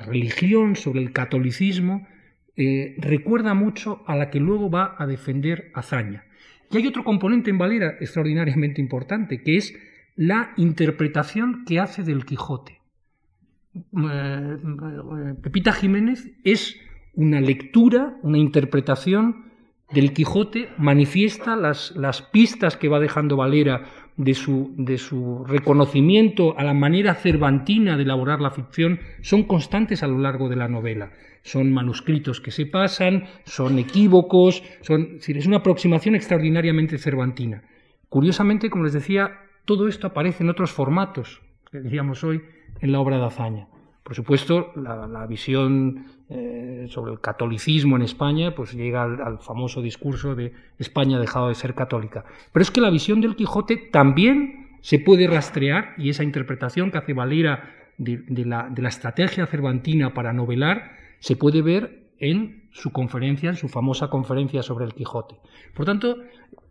[0.06, 2.06] religión, sobre el catolicismo,
[2.58, 6.26] eh, recuerda mucho a la que luego va a defender Azaña.
[6.70, 9.74] Y hay otro componente en Valera extraordinariamente importante, que es
[10.16, 12.80] la interpretación que hace del Quijote.
[13.74, 14.56] Eh,
[15.42, 16.76] Pepita Jiménez es
[17.14, 19.52] una lectura, una interpretación
[19.92, 23.84] del Quijote, manifiesta las, las pistas que va dejando Valera
[24.16, 30.02] de su, de su, reconocimiento a la manera cervantina de elaborar la ficción son constantes
[30.02, 31.12] a lo largo de la novela.
[31.42, 37.64] Son manuscritos que se pasan, son equívocos, son, es una aproximación extraordinariamente cervantina.
[38.08, 39.32] Curiosamente, como les decía,
[39.64, 42.42] todo esto aparece en otros formatos, que diríamos hoy,
[42.80, 43.68] en la obra de Azaña.
[44.02, 50.34] Por supuesto, la, visión eh, sobre el catolicismo en España pues llega al, famoso discurso
[50.34, 52.24] de España ha dejado de ser católica.
[52.52, 56.98] Pero es que la visión del Quijote también se puede rastrear y esa interpretación que
[56.98, 62.90] hace Valera de, la, de la estrategia cervantina para novelar se puede ver en su
[62.90, 65.36] conferencia, en su famosa conferencia sobre el Quijote.
[65.74, 66.16] Por tanto,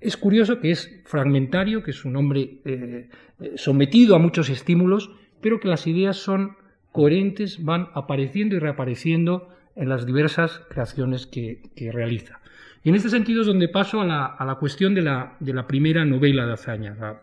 [0.01, 3.07] es curioso que es fragmentario, que es un hombre eh,
[3.39, 5.11] eh, sometido a muchos estímulos,
[5.41, 6.57] pero que las ideas son
[6.91, 11.61] coherentes, van apareciendo y reapareciendo en las diversas creaciones que,
[11.93, 12.39] realiza.
[12.83, 16.53] Y en este sentido es donde paso a la, cuestión de la, primera novela de
[16.53, 17.21] hazaña,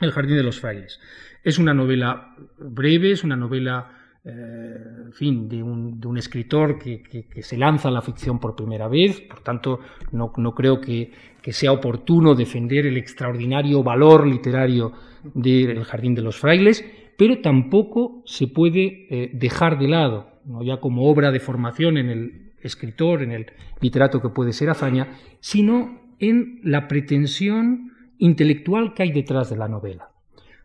[0.00, 1.00] El Jardín de los Frailes.
[1.44, 7.88] Es una novela breve, es una novela en fin, de un, escritor que, se lanza
[7.88, 9.80] a la ficción por primera vez, por tanto
[10.12, 11.10] no, creo que,
[11.50, 14.92] sea oportuno defender el extraordinario valor literario
[15.34, 16.84] del Jardín de los Frailes,
[17.16, 22.08] pero tampoco se puede eh, dejar de lado, no ya como obra de formación en
[22.10, 23.46] el escritor, en el
[23.80, 25.08] literato que puede ser hazaña,
[25.40, 30.09] sino en la pretensión intelectual que hay detrás de la novela.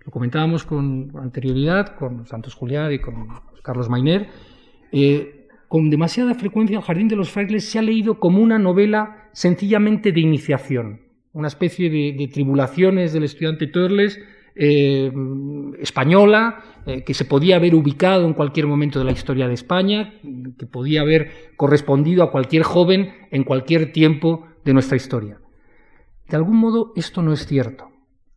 [0.06, 3.28] Lo comentábamos con anterioridad con Santos Julián y con
[3.64, 4.28] Carlos Mainer.
[4.92, 9.30] Eh, con demasiada frecuencia El Jardín de los Frailes se ha leído como una novela
[9.34, 11.02] sencillamente de iniciación,
[11.34, 14.20] una especie de, tribulaciones del estudiante Torles
[14.56, 15.12] eh,
[15.80, 20.14] española, eh, que se podía haber ubicado en cualquier momento de la historia de España,
[20.58, 25.40] que podía haber correspondido a cualquier joven en cualquier tiempo de nuestra historia.
[26.30, 27.95] De algún modo esto no es cierto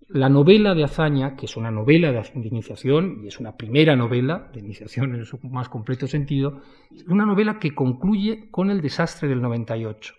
[0.09, 4.51] la novela de Azaña, que es una novela de iniciación, y es una primera novela
[4.53, 6.63] de iniciación en su más completo sentido,
[6.95, 10.15] es una novela que concluye con el desastre del 98,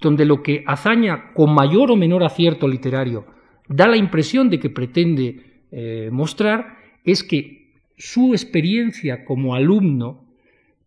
[0.00, 3.26] donde lo que Azaña, con mayor o menor acierto literario,
[3.68, 10.26] da la impresión de que pretende eh, mostrar, es que su experiencia como alumno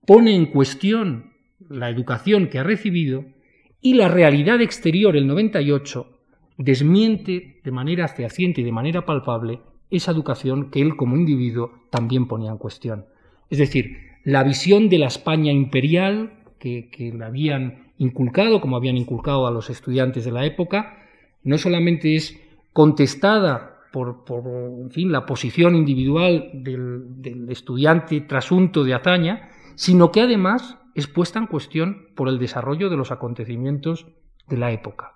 [0.05, 1.31] pone en cuestión
[1.69, 3.23] la educación que ha recibido
[3.81, 6.14] y la realidad exterior, el 98,
[6.57, 12.27] desmiente de manera fehaciente y de manera palpable esa educación que él como individuo también
[12.27, 13.05] ponía en cuestión.
[13.49, 19.45] Es decir, la visión de la España imperial que, le habían inculcado, como habían inculcado
[19.45, 20.97] a los estudiantes de la época,
[21.43, 22.39] no solamente es
[22.73, 24.25] contestada por,
[24.81, 31.07] en fin, la posición individual del, del estudiante trasunto de Ataña, sino que además es
[31.07, 34.07] puesta en cuestión por el desarrollo de los acontecimientos
[34.49, 35.14] de la época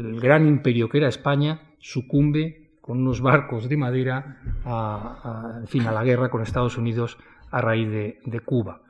[0.00, 5.92] el gran imperio que era España sucumbe con unos barcos de madera a, fin, a
[5.92, 7.18] la guerra con Estados Unidos
[7.50, 8.82] a raíz de, Cuba.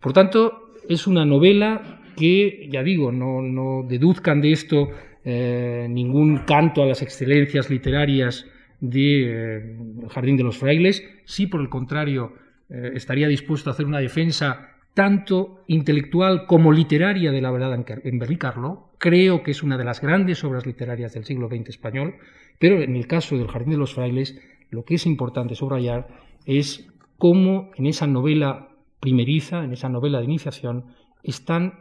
[0.00, 4.88] Por tanto, es una novela que, ya digo, no, deduzcan de esto
[5.24, 8.46] eh, ningún canto a las excelencias literarias
[8.80, 9.76] de eh,
[10.10, 12.34] Jardín de los Frailes, sí, por el contrario,
[12.68, 18.18] eh, estaría dispuesto a hacer una defensa tanto intelectual como literaria de la verdad en
[18.18, 18.88] Berricarlo.
[18.96, 22.14] Creo que es una de las grandes obras literarias del siglo XX español,
[22.58, 26.08] pero en el caso del Jardín de los Frailes, lo que es importante subrayar
[26.46, 30.86] es cómo en esa novela primeriza, en esa novela de iniciación,
[31.22, 31.74] están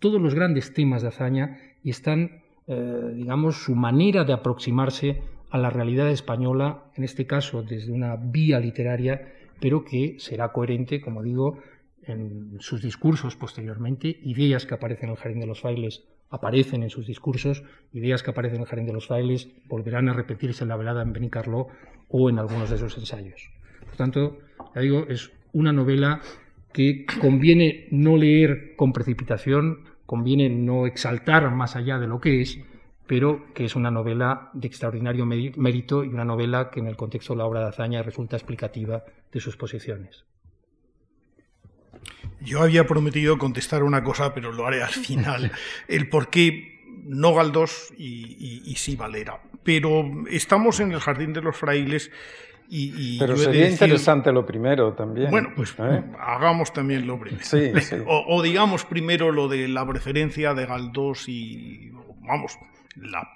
[0.00, 5.58] todos los grandes temas de hazaña y están, eh, digamos, su manera de aproximarse a
[5.58, 11.22] la realidad española, en este caso desde una vía literaria, pero que será coherente, como
[11.22, 11.58] digo,
[12.04, 16.90] en sus discursos posteriormente, ideas que aparecen en el Jardín de los Frailes aparecen en
[16.90, 20.68] sus discursos, ideas que aparecen en el Jardín de los Frailes volverán a repetirse en
[20.68, 21.68] la velada en Benicarló
[22.08, 23.50] o en algunos de sus ensayos.
[23.84, 24.38] Por tanto,
[24.74, 26.20] ya digo, es una novela
[26.72, 32.60] que conviene no leer con precipitación, conviene no exaltar más allá de lo que es,
[33.06, 37.32] pero que es una novela de extraordinario mérito y una novela que en el contexto
[37.32, 40.24] de la obra de Azaña resulta explicativa de sus posiciones.
[42.40, 45.52] Yo había prometido contestar una cosa, pero lo haré al final.
[45.88, 49.40] El por qué no Galdós y, sí Valera.
[49.62, 52.10] Pero estamos en el Jardín de los Frailes
[52.68, 55.30] y, Pero sería interesante lo primero también.
[55.30, 56.04] Bueno, pues ¿eh?
[56.18, 57.44] hagamos también lo primero.
[57.44, 57.72] Sí,
[58.06, 62.56] O, digamos primero lo de la preferencia de Galdós y, vamos,
[62.94, 63.28] la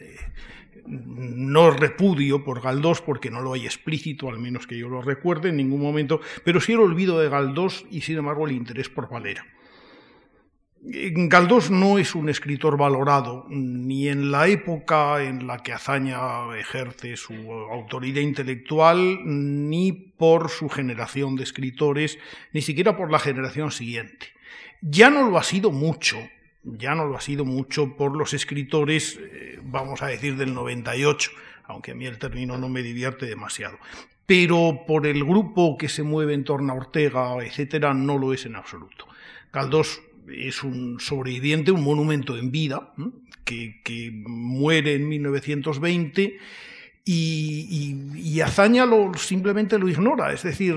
[0.00, 0.16] eh,
[0.86, 5.50] no repudio por Galdós porque no lo hay explícito, al menos que yo lo recuerde
[5.50, 9.08] en ningún momento, pero sí el olvido de Galdós y sin embargo el interés por
[9.08, 9.44] Valera.
[10.82, 16.18] Galdós no es un escritor valorado ni en la época en la que Azaña
[16.58, 22.18] ejerce su autoridad intelectual, ni por su generación de escritores,
[22.54, 24.28] ni siquiera por la generación siguiente.
[24.80, 26.16] Ya no lo ha sido mucho
[26.62, 31.30] ya no lo ha sido mucho por los escritores, eh, vamos a decir, del 98,
[31.64, 33.78] aunque a mí el término no me divierte demasiado.
[34.26, 38.46] pero por el grupo que se mueve en torno a Ortega, etcétera, no lo es
[38.46, 39.08] en absoluto.
[39.52, 42.92] Galdós es un sobreviviente, un monumento en vida,
[43.44, 46.38] que, que muere en 1920
[47.04, 50.32] y, Azaña lo, simplemente lo ignora.
[50.32, 50.74] Es decir,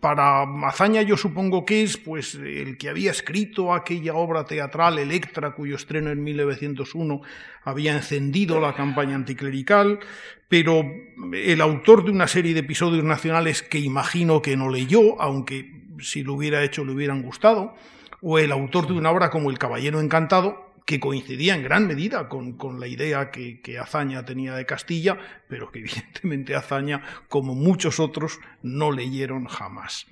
[0.00, 5.52] para Azaña yo supongo que es pues, el que había escrito aquella obra teatral Electra,
[5.52, 7.22] cuyo estreno en 1901
[7.64, 10.00] había encendido la campaña anticlerical,
[10.48, 10.84] pero
[11.32, 16.22] el autor de una serie de episodios nacionales que imagino que no leyó, aunque si
[16.22, 17.74] lo hubiera hecho le hubieran gustado,
[18.22, 22.28] o el autor de una obra como El Caballero Encantado, que coincidía en gran medida
[22.28, 25.16] con, la idea que, que, Azaña tenía de Castilla,
[25.48, 30.08] pero que evidentemente Azaña, como muchos otros, no leyeron jamás.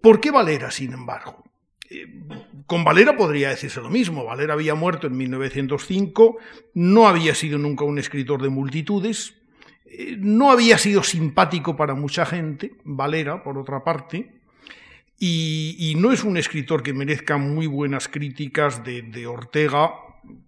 [0.00, 1.42] ¿Por qué Valera, sin embargo?
[1.90, 2.06] Eh,
[2.68, 4.24] con Valera podría decirse lo mismo.
[4.24, 6.36] Valera había muerto en 1905,
[6.74, 9.34] no había sido nunca un escritor de multitudes,
[9.84, 14.43] eh, no había sido simpático para mucha gente, Valera, por otra parte,
[15.18, 19.92] y, no es un escritor que merezca muy buenas críticas de, Ortega,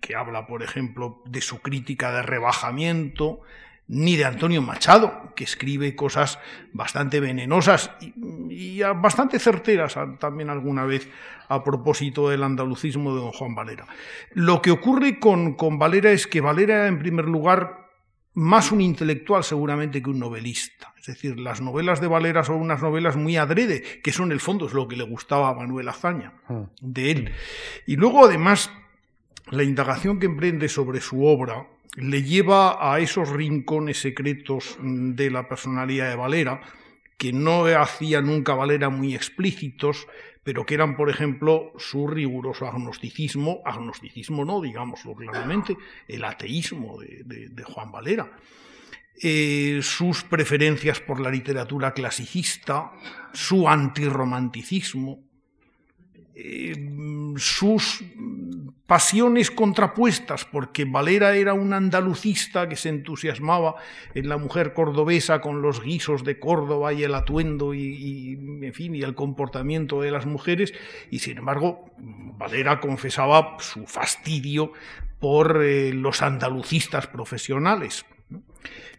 [0.00, 3.40] que habla, por ejemplo, de su crítica de rebajamiento,
[3.88, 6.40] ni de Antonio Machado, que escribe cosas
[6.72, 11.08] bastante venenosas y, bastante certeras también alguna vez
[11.48, 13.86] a propósito del andalucismo de don Juan Valera.
[14.32, 17.86] Lo que ocurre con, con Valera es que Valera, en primer lugar,
[18.34, 20.92] más un intelectual seguramente que un novelista.
[21.06, 24.40] Es decir, las novelas de Valera son unas novelas muy adrede, que eso en el
[24.40, 26.64] fondo es lo que le gustaba a Manuel Azaña ah.
[26.80, 27.32] de él.
[27.86, 28.72] Y luego, además,
[29.50, 35.48] la indagación que emprende sobre su obra le lleva a esos rincones secretos de la
[35.48, 36.60] personalidad de Valera,
[37.16, 40.08] que no hacía nunca Valera muy explícitos,
[40.42, 45.76] pero que eran, por ejemplo, su riguroso agnosticismo, agnosticismo no, digámoslo claramente,
[46.08, 48.30] el ateísmo de, Juan Valera,
[49.22, 52.92] eh, sus preferencias por la literatura clasicista,
[53.32, 55.20] su antirromanticismo,
[56.34, 56.74] eh,
[57.36, 58.04] sus
[58.86, 63.76] pasiones contrapuestas, porque Valera era un andalucista que se entusiasmaba
[64.14, 68.94] en la mujer cordobesa con los guisos de Córdoba y el atuendo y, en fin,
[68.94, 70.74] y el comportamiento de las mujeres,
[71.10, 74.72] y sin embargo Valera confesaba su fastidio
[75.18, 78.04] por eh, los andalucistas profesionales.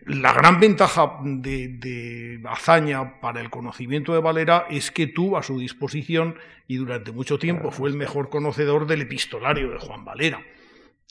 [0.05, 5.59] La gran ventaja de, Azaña para el conocimiento de Valera es que tuvo a su
[5.59, 6.37] disposición
[6.67, 10.41] y durante mucho tiempo fue el mejor conocedor del epistolario de Juan Valera,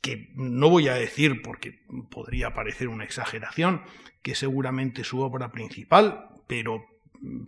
[0.01, 1.81] que no voy a decir porque
[2.11, 3.83] podría parecer una exageración,
[4.23, 6.87] que seguramente su obra principal, pero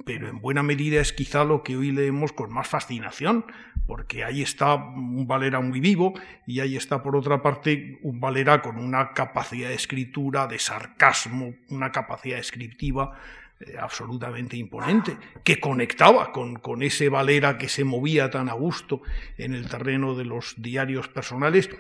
[0.05, 3.45] pero en buena medida es quizá lo que hoy leemos con más fascinación,
[3.87, 6.15] porque ahí está un Valera muy vivo
[6.47, 11.55] y ahí está por otra parte un Valera con una capacidad de escritura, de sarcasmo,
[11.71, 13.19] una capacidad descriptiva
[13.61, 19.03] eh, absolutamente imponente, que conectaba con, con ese Valera que se movía tan a gusto
[19.37, 21.71] en el terreno de los diarios personales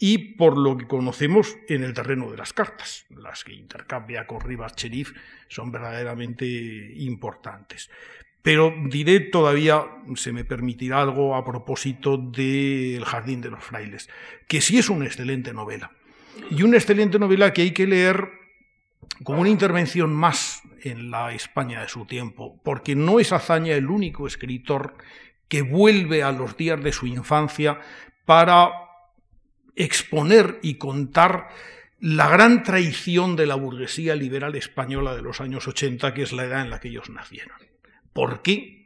[0.00, 3.06] y por lo que conocemos en el terreno de las cartas.
[3.10, 5.12] Las que intercambia con Rivas Cherif
[5.48, 6.46] son verdaderamente
[6.96, 7.90] importantes.
[8.42, 9.84] Pero diré todavía,
[10.14, 14.08] se me permitirá algo a propósito del Jardín de los Frailes,
[14.46, 15.90] que sí es una excelente novela.
[16.50, 18.28] Y una excelente novela que hay que leer
[19.24, 23.88] como una intervención más en la España de su tiempo, porque no es Hazaña el
[23.88, 24.94] único escritor
[25.48, 27.80] que vuelve a los días de su infancia
[28.24, 28.85] para
[29.76, 31.48] exponer y contar
[32.00, 36.44] la gran traición de la burguesía liberal española de los años 80, que es la
[36.44, 37.56] edad en la que ellos nacieron.
[38.12, 38.76] ¿Por qué?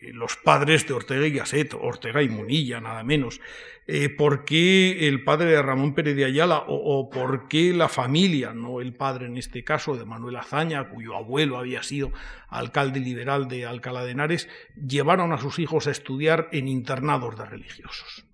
[0.00, 3.40] Eh, los padres de Ortega y Gasset, Ortega y Munilla, nada menos.
[3.86, 6.64] Eh, ¿Por qué el padre de Ramón Pérez de Ayala?
[6.68, 11.16] O, por qué la familia, no el padre en este caso de Manuel Azaña, cuyo
[11.16, 12.12] abuelo había sido
[12.48, 17.46] alcalde liberal de Alcalá de Henares, llevaron a sus hijos a estudiar en internados de
[17.46, 18.29] religiosos?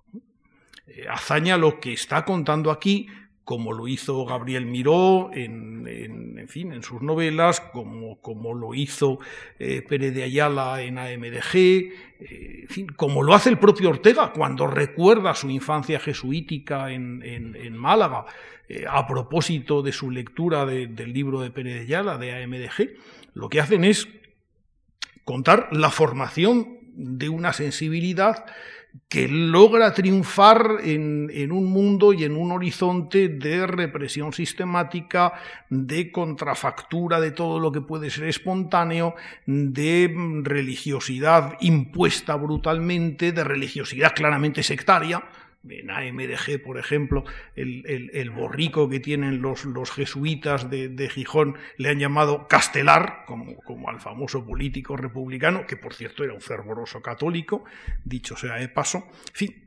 [1.10, 3.08] Azaña lo que está contando aquí,
[3.44, 9.20] como lo hizo Gabriel Miró en, en, fin, en sus novelas, como, como lo hizo
[9.60, 14.32] eh, Pérez de Ayala en AMDG, eh, en fin, como lo hace el propio Ortega
[14.32, 18.26] cuando recuerda su infancia jesuítica en, en Málaga,
[18.68, 22.96] eh, a propósito de su lectura del libro de Pérez de Ayala, de AMDG,
[23.34, 24.08] lo que hacen es
[25.24, 28.44] contar la formación de una sensibilidad
[29.08, 35.32] que logra triunfar en, un mundo y en un horizonte de represión sistemática,
[35.70, 39.14] de contrafactura de todo lo que puede ser espontáneo,
[39.46, 45.22] de religiosidad impuesta brutalmente, de religiosidad claramente sectaria,
[45.70, 51.98] en AMDG, por ejemplo, el, borrico que tienen los, los jesuitas de, Gijón le han
[51.98, 57.64] llamado Castelar, como, como, al famoso político republicano, que por cierto era un fervoroso católico,
[58.04, 59.08] dicho sea de paso.
[59.28, 59.65] En fin,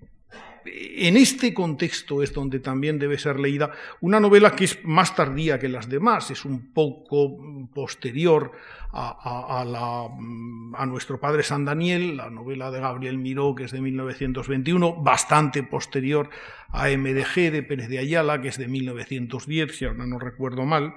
[0.65, 5.59] en este contexto es donde también debe ser leída una novela que es más tardía
[5.59, 7.37] que las demás, es un poco
[7.73, 8.51] posterior
[8.91, 15.03] a, a, nuestro padre San Daniel, la novela de Gabriel Miró, que es de 1921,
[15.03, 16.29] bastante posterior
[16.69, 20.95] a MDG de Pérez de Ayala, que es de 1910, si ahora no recuerdo mal.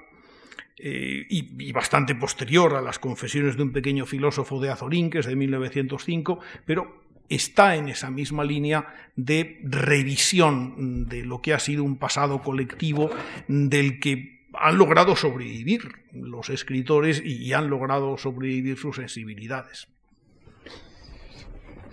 [0.75, 5.19] Eh, y, y, bastante posterior a las confesiones de un pequeño filósofo de Azorín, que
[5.19, 7.02] es de 1905, pero
[7.35, 13.09] está en esa misma línea de revisión de lo que ha sido un pasado colectivo
[13.47, 15.81] del que han logrado sobrevivir
[16.13, 19.87] los escritores y han logrado sobrevivir sus sensibilidades.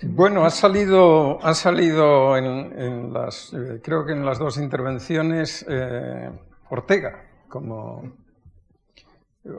[0.02, 6.30] Bueno, ha salido, ha salido en, las, eh, creo que en las dos intervenciones eh,
[6.70, 8.12] Ortega como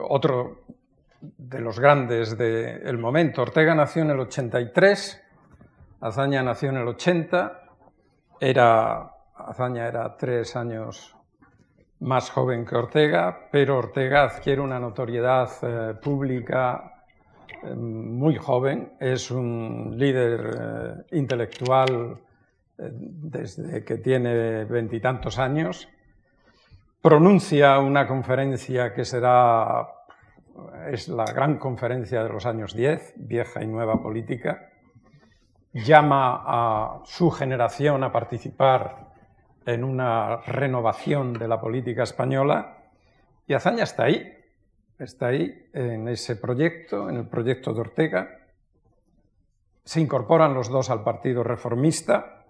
[0.00, 0.64] otro
[1.20, 3.42] de los grandes del momento.
[3.42, 5.22] Ortega nació en el 83
[6.02, 7.62] Azaña nació en el 80,
[8.40, 11.14] era, Azaña era tres años
[12.00, 17.04] más joven que Ortega, pero Ortega adquiere una notoriedad eh, pública
[17.62, 22.18] eh, muy joven, es un líder eh, intelectual
[22.76, 25.88] desde que tiene veintitantos años,
[27.00, 29.86] pronuncia una conferencia que será,
[30.90, 34.71] es la gran conferencia de los años 10, vieja y nueva política,
[35.72, 39.12] llama a su generación a participar
[39.64, 42.78] en una renovación de la política española
[43.46, 44.32] y Azaña está ahí,
[44.98, 48.38] está ahí en ese proyecto, en el proyecto de Ortega.
[49.84, 52.44] Se incorporan los dos al Partido Reformista.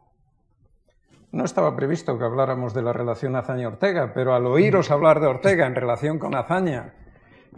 [1.30, 5.66] No estaba previsto que habláramos de la relación Azaña-Ortega, pero al oíros hablar de Ortega
[5.66, 6.92] en relación con Azaña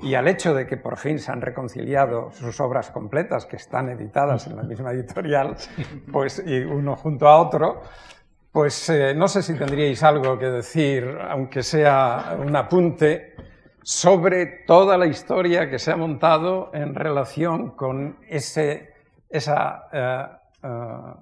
[0.03, 3.89] y al hecho de que por fin se han reconciliado sus obras completas, que están
[3.89, 5.57] editadas en la misma editorial,
[6.13, 7.83] pues y uno junto a otro,
[8.53, 13.35] pues eh, no sé si tendríais algo que decir, aunque sea un apunte,
[13.83, 18.95] sobre toda la historia que se ha montado en relación con ese
[19.35, 20.27] esa, eh,
[20.63, 21.15] eh,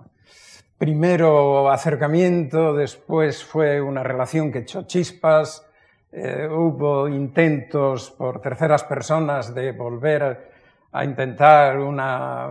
[0.77, 5.67] primero acercamiento, después fue una relación que echó chispas,
[6.13, 10.53] eh, hubo intentos por terceras personas de volver
[10.93, 12.51] a intentar una,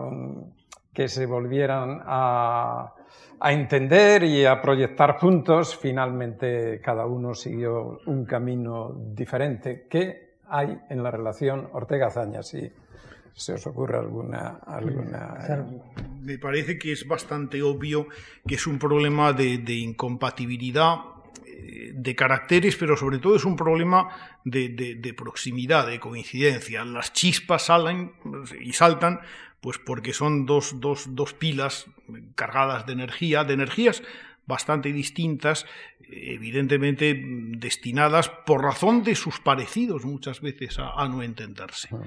[0.91, 2.95] que se volvieran a,
[3.43, 5.77] entender y a proyectar juntos.
[5.77, 9.85] Finalmente cada uno siguió un camino diferente.
[9.87, 12.41] ¿Qué hay en la relación Ortega-Zaña?
[12.41, 12.71] Si
[13.33, 15.37] se os ocurre alguna, alguna...
[16.19, 18.07] Me parece que es bastante obvio
[18.47, 20.97] que es un problema de, de incompatibilidad
[21.93, 26.83] de caracteres, pero sobre todo es un problema de, proximidad, de coincidencia.
[26.85, 28.13] Las chispas salen
[28.59, 29.21] y saltan,
[29.59, 31.85] pues porque son dos, dos, pilas
[32.35, 34.03] cargadas de energía, de energías
[34.45, 35.65] bastante distintas,
[36.09, 41.89] evidentemente destinadas por razón de sus parecidos muchas veces a, no entenderse.
[41.93, 42.03] Ah.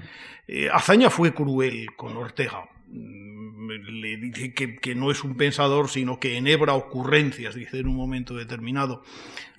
[0.47, 6.37] Eh, Azaña fue cruel con Ortega, le dice que, no es un pensador, sino que
[6.37, 9.03] enhebra ocurrencias, dice en un momento determinado,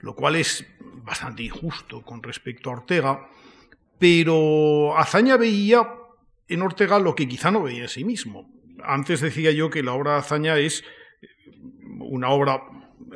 [0.01, 0.67] lo cual es
[1.05, 3.29] bastante injusto con respecto a Ortega,
[3.99, 5.89] pero Azaña veía
[6.49, 8.51] en Ortega lo que quizá no veía en sí mismo.
[8.83, 10.85] Antes decía yo que la obra de Azaña es
[11.99, 12.63] una obra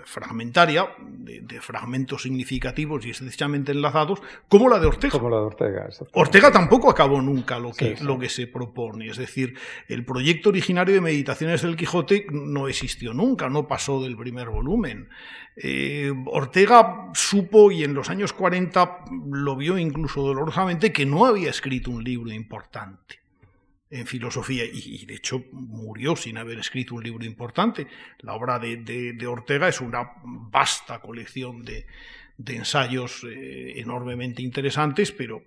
[0.05, 5.13] fragmentaria, de, fragmentos significativos y estrechamente enlazados, como la de Ortega.
[5.13, 5.89] Como la de Ortega.
[6.13, 9.09] Ortega tampoco acabó nunca lo que, lo que se propone.
[9.09, 9.55] Es decir,
[9.89, 15.09] el proyecto originario de Meditaciones del Quijote no existió nunca, no pasó del primer volumen.
[15.57, 21.51] Eh, Ortega supo, y en los años 40 lo vio incluso dolorosamente, que no había
[21.51, 23.20] escrito un libro importante
[23.91, 27.87] en filosofía y, de hecho murió sin haber escrito un libro importante.
[28.21, 31.87] La obra de, Ortega es una vasta colección de,
[32.47, 35.43] ensayos eh, enormemente interesantes, pero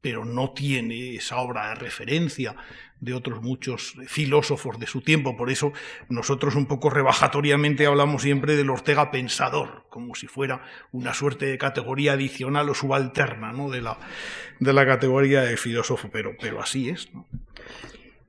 [0.00, 2.56] pero no tiene esa obra de referencia
[3.00, 5.36] de otros muchos filósofos de su tiempo.
[5.36, 5.72] Por eso
[6.08, 11.58] nosotros un poco rebajatoriamente hablamos siempre del Ortega pensador, como si fuera una suerte de
[11.58, 13.70] categoría adicional o subalterna ¿no?
[13.70, 13.98] de, la,
[14.58, 17.08] de la categoría de filósofo, pero, pero así es.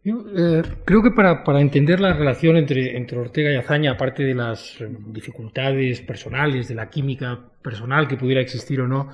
[0.04, 4.34] Eh, creo que para, para, entender la relación entre, entre Ortega y Azaña, aparte de
[4.34, 4.78] las
[5.08, 9.10] dificultades personales, de la química personal que pudiera existir o no,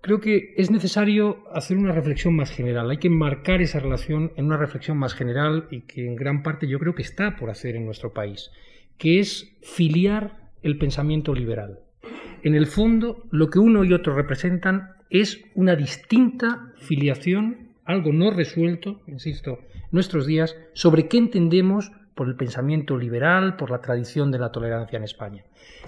[0.00, 2.90] creo que es necesario hacer una reflexión más general.
[2.90, 6.68] Hay que marcar esa relación en una reflexión más general y que en gran parte
[6.68, 8.50] yo creo que está por hacer en nuestro país,
[8.98, 11.80] que es filiar el pensamiento liberal.
[12.42, 18.30] En el fondo, lo que uno y otro representan es una distinta filiación, algo no
[18.30, 19.58] resuelto, insisto,
[19.90, 24.96] nuestros días, sobre qué entendemos por el pensamiento liberal, por la tradición de la tolerancia
[24.98, 25.44] en España.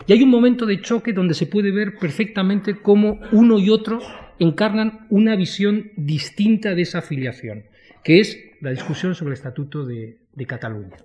[0.06, 4.00] Y hay un momento de choque donde se puede ver perfectamente cómo uno y otro
[4.38, 7.64] encarnan una visión distinta de esa afiliación,
[8.02, 10.96] que es la discusión sobre el Estatuto de, Cataluña.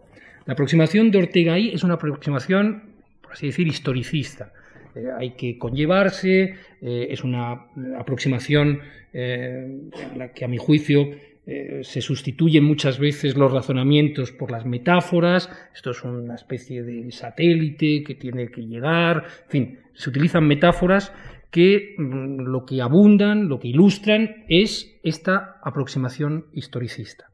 [0.45, 2.84] La aproximación de Ortega ahí es una aproximación,
[3.22, 4.54] por así decir, historicista.
[4.95, 7.66] Eh, hay que conllevarse, eh, es una
[8.00, 8.80] aproximación
[9.14, 9.82] eh,
[10.34, 11.12] que, a mi juicio,
[11.84, 18.04] se sustituyen muchas veces los razonamientos por las metáforas, esto es una especie de satélite
[18.04, 21.14] que tiene que llegar, en fin, se utilizan metáforas
[21.50, 27.32] que mm, lo que abundan, lo que ilustran es esta aproximación historicista.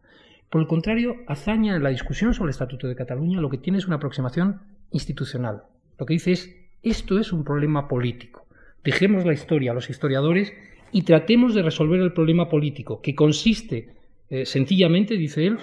[0.49, 3.79] Por el contrario, Azaña en la discusión sobre el Estatuto de Cataluña lo que tiene
[3.79, 4.61] es una aproximación
[4.91, 5.63] institucional.
[5.97, 8.45] Lo que dice es, esto es un problema político.
[8.83, 10.53] Dejemos la historia a los historiadores
[10.91, 14.02] y tratemos de resolver el problema político, que consiste
[14.33, 15.59] eh, sencillamente, dice él,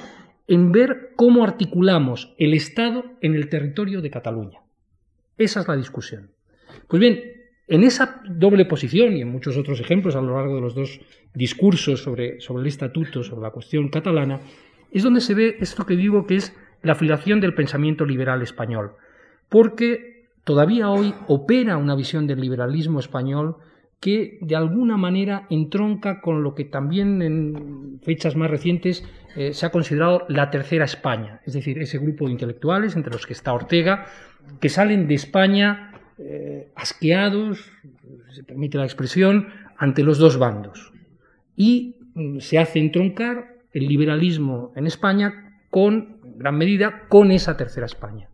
[0.46, 4.60] en ver cómo articulamos el Estado en el territorio de Cataluña.
[5.36, 6.30] Esa es la discusión.
[6.86, 7.20] Pues bien,
[7.66, 11.00] en esa doble posición y en muchos otros ejemplos a lo largo de los dos
[11.34, 14.40] discursos sobre, sobre el estatuto, sobre la cuestión catalana,
[14.92, 18.92] es donde se ve esto que digo que es la afiliación del pensamiento liberal español.
[19.48, 23.56] Porque todavía hoy opera una visión del liberalismo español
[24.00, 29.04] que de alguna manera entronca con lo que también en fechas más recientes
[29.36, 33.26] eh, se ha considerado la tercera España, es decir, ese grupo de intelectuales, entre los
[33.26, 34.06] que está Ortega,
[34.58, 37.70] que salen de España eh, asqueados,
[38.30, 40.92] se permite la expresión, ante los dos bandos.
[41.54, 47.56] Y mm, se hace entroncar el liberalismo en España con, en gran medida, con esa
[47.56, 48.28] tercera España.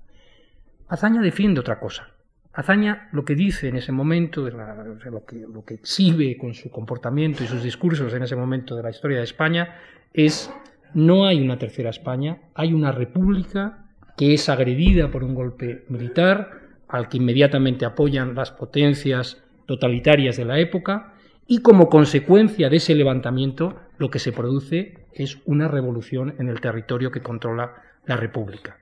[0.89, 2.16] Azaña defiende otra cosa.
[2.57, 7.63] Azaña lo que dice en ese momento, lo que exhibe con su comportamiento y sus
[7.63, 9.77] discursos en ese momento de la historia de España,
[10.15, 10.51] es
[10.95, 13.85] no hay una tercera España, hay una república
[14.17, 20.47] que es agredida por un golpe militar, al que inmediatamente apoyan las potencias totalitarias de
[20.47, 21.13] la época,
[21.47, 26.63] y como consecuencia de ese levantamiento lo que se produce es una revolución en el
[26.63, 28.79] territorio que controla la República.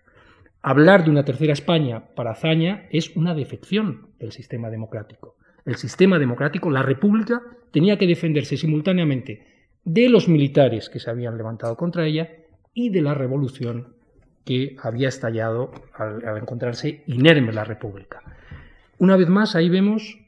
[0.67, 5.37] Hablar de una tercera España para Azaña es una defección del sistema democrático.
[5.67, 11.37] El sistema democrático, la República, tenía que defenderse simultáneamente de los militares que se habían
[11.37, 12.31] levantado contra ella
[12.73, 13.93] y de la revolución
[14.47, 18.23] que había estallado al, encontrarse inerme la República.
[18.97, 20.19] Una vez más, ahí vemos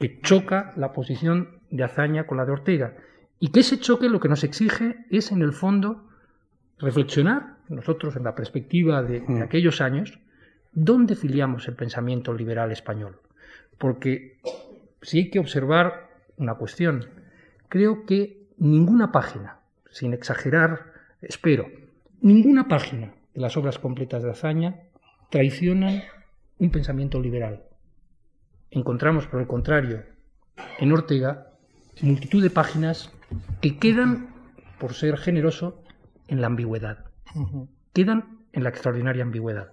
[0.00, 2.96] que choca la posición de Azaña con la de Ortega
[3.38, 6.08] y que ese choque lo que nos exige es, en el fondo,
[6.78, 9.42] reflexionar, nosotros en la perspectiva de, de mm.
[9.42, 10.18] aquellos años,
[10.72, 13.20] dónde filiamos el pensamiento liberal español.
[13.78, 14.38] Porque
[15.02, 17.06] si hay que observar una cuestión,
[17.68, 19.60] creo que ninguna página,
[19.90, 21.68] sin exagerar, espero,
[22.20, 24.80] ninguna página las obras completas de Azaña
[25.30, 26.02] traicionan
[26.58, 27.62] un pensamiento liberal.
[28.70, 30.02] Encontramos, por el contrario,
[30.78, 31.48] en Ortega
[32.00, 33.12] multitud de páginas
[33.60, 34.34] que quedan,
[34.78, 35.82] por ser generoso,
[36.28, 37.07] en la ambigüedad.
[37.92, 39.72] Quedan en la extraordinaria ambigüedad.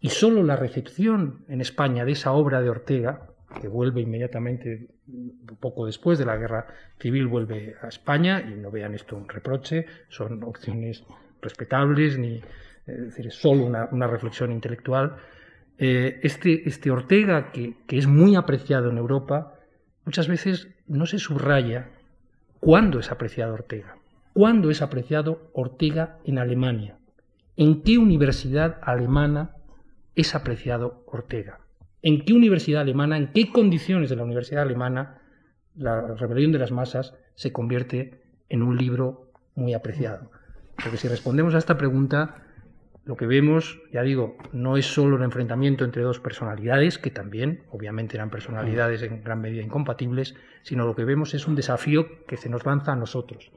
[0.00, 3.28] Y solo la recepción en España de esa obra de Ortega,
[3.60, 4.88] que vuelve inmediatamente,
[5.58, 6.66] poco después de la guerra
[6.98, 11.04] civil, vuelve a España, y no vean esto un reproche, son opciones
[11.42, 12.40] respetables ni,
[12.86, 15.16] es decir, es solo una, reflexión intelectual.
[15.78, 19.54] Eh, este, este, Ortega, que, es muy apreciado en Europa,
[20.04, 21.88] muchas veces no se subraya
[22.58, 23.96] cuándo es apreciado Ortega,
[24.40, 26.96] cuándo es apreciado Ortega en Alemania,
[27.56, 29.50] en qué universidad alemana
[30.14, 31.60] es apreciado Ortega,
[32.00, 35.20] en qué universidad alemana, en qué condiciones de la universidad alemana
[35.74, 40.30] la rebelión de las masas se convierte en un libro muy apreciado.
[40.82, 42.36] Porque si respondemos a esta pregunta,
[43.04, 47.64] lo que vemos, ya digo, no es solo un enfrentamiento entre dos personalidades, que también,
[47.70, 52.38] obviamente, eran personalidades en gran medida incompatibles, sino lo que vemos es un desafío que
[52.38, 53.52] se nos lanza a nosotros.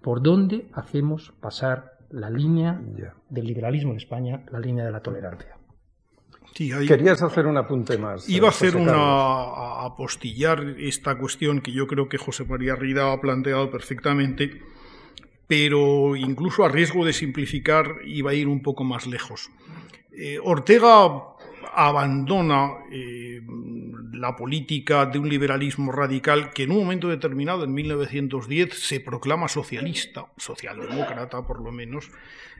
[0.00, 2.80] ¿Por dónde hacemos pasar la línea
[3.28, 5.56] del liberalismo en España, la línea de la tolerancia?
[6.54, 8.28] Querías hacer un apunte más.
[8.28, 13.12] Iba a hacer una a apostillar esta cuestión que yo creo que José María Rida
[13.12, 14.60] ha planteado perfectamente
[15.48, 19.50] pero incluso a riesgo de simplificar iba a ir un poco más lejos.
[20.12, 21.34] Eh, Ortega
[21.74, 23.40] abandona eh,
[24.20, 29.48] la política de un liberalismo radical que en un momento determinado, en 1910, se proclama
[29.48, 32.10] socialista, socialdemócrata por lo menos,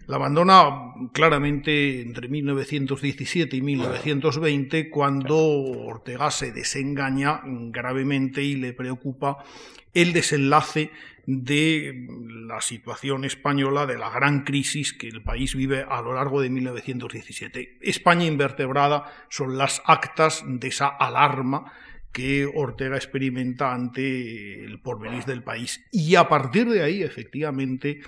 [0.06, 9.44] la abandona claramente entre 1917 y 1920, cuando Ortega se desengaña gravemente y le preocupa
[9.92, 10.90] el desenlace
[11.30, 12.06] de
[12.46, 16.48] la situación española, de la gran crisis que el país vive a lo largo de
[16.48, 17.76] 1917.
[17.82, 21.70] España invertebrada son las actas de esa alarma
[22.12, 25.84] que Ortega experimenta ante el porvenir del país.
[25.92, 28.00] Y a partir de ahí, efectivamente,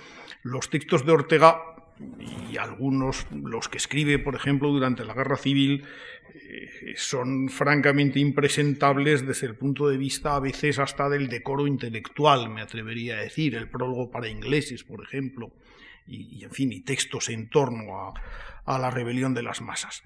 [0.42, 1.60] los textos de Ortega
[2.50, 5.84] y algunos, los que escribe, por ejemplo, durante la Guerra Civil,
[6.34, 12.48] eh, son francamente impresentables desde el punto de vista a veces hasta del decoro intelectual,
[12.48, 15.52] me atrevería a decir, el prólogo para ingleses, por ejemplo,
[16.06, 18.12] y, en fin, y textos en torno
[18.66, 20.02] a, la rebelión de las masas.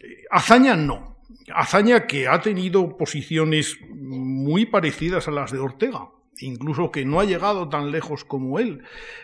[0.00, 1.18] Eh, Azaña no.
[1.54, 6.08] Azaña que ha tenido posiciones muy parecidas a las de Ortega
[6.40, 8.82] incluso que no ha llegado tan lejos como él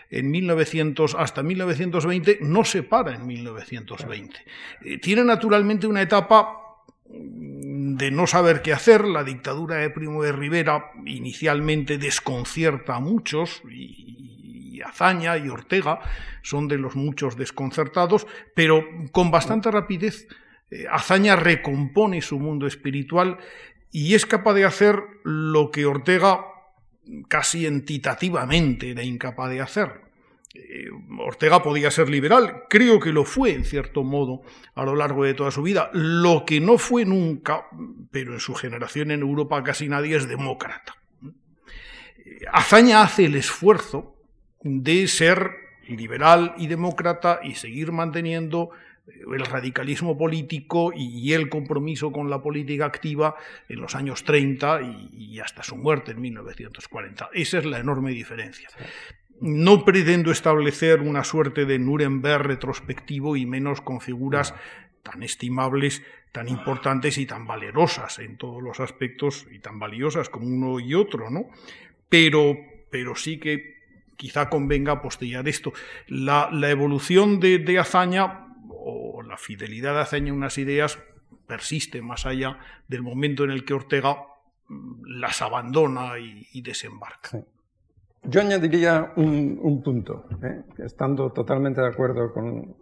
[0.09, 4.35] en 1900 hasta 1920, no se para en 1920.
[4.83, 10.23] Eh, tiene naturalmente una etapa mm, de no saber qué hacer, la dictadura de Primo
[10.23, 15.99] de Rivera inicialmente desconcierta a muchos y, Azaña y Ortega
[16.43, 20.27] son de los muchos desconcertados, pero con bastante rapidez
[20.69, 23.39] eh, Azaña recompone su mundo espiritual
[23.91, 26.45] y es capaz de hacer lo que Ortega
[27.27, 30.05] casi entitativamente era incapaz de hacer.
[30.53, 30.89] Eh,
[31.19, 34.41] Ortega podía ser liberal, creo que lo fue en cierto modo
[34.73, 35.89] a lo largo de toda su vida.
[35.93, 37.67] Lo que no fue nunca,
[38.11, 40.95] pero en su generación en Europa casi nadie es demócrata.
[42.25, 44.15] Eh, Azaña hace el esfuerzo
[44.61, 45.51] de ser
[45.87, 48.71] liberal y demócrata y seguir manteniendo
[49.07, 53.35] el radicalismo político y el compromiso con la política activa
[53.69, 54.81] en los años 30
[55.11, 57.29] y hasta su muerte en 1940.
[57.33, 58.69] Esa es la enorme diferencia.
[59.41, 64.53] No pretendo establecer una suerte de Nuremberg retrospectivo y menos con figuras
[65.03, 70.47] tan estimables, tan importantes y tan valerosas en todos los aspectos y tan valiosas como
[70.47, 71.49] uno y otro, ¿no?
[72.09, 72.57] Pero,
[72.89, 73.75] pero sí que
[74.15, 75.73] quizá convenga apostillar esto.
[76.07, 78.44] La, evolución de, de Azaña
[78.87, 80.99] o la fidelidad de Aceña a unas ideas
[81.47, 84.15] persiste más allá del momento en el que Ortega
[84.67, 87.43] mm, las abandona y, desembarca.
[88.23, 90.63] Yo añadiría un, punto, ¿eh?
[90.77, 92.75] estando totalmente de acuerdo con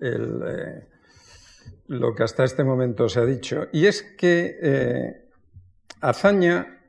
[0.00, 0.88] eh,
[1.88, 5.28] lo que hasta este momento se ha dicho, y es que eh,
[6.00, 6.80] Azaña,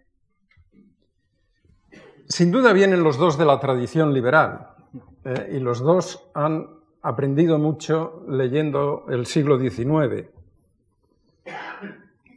[2.28, 4.68] sin duda vienen los dos de la tradición liberal,
[5.52, 10.30] y los dos han aprendido mucho leyendo el siglo XIX.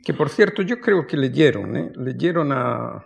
[0.04, 1.92] Que por cierto, yo creo que leyeron, ¿eh?
[1.94, 3.04] leyeron, a,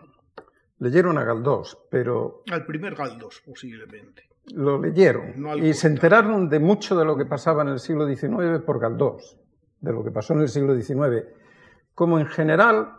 [0.79, 2.43] leyeron a Galdós, pero...
[2.51, 4.25] Al primer Galdós, posiblemente.
[4.55, 8.63] Lo leyeron y se enteraron de mucho de lo que pasaba en el siglo XIX
[8.65, 9.37] por Galdós,
[9.81, 11.27] de lo que pasó en el siglo XIX.
[11.95, 12.93] Como en general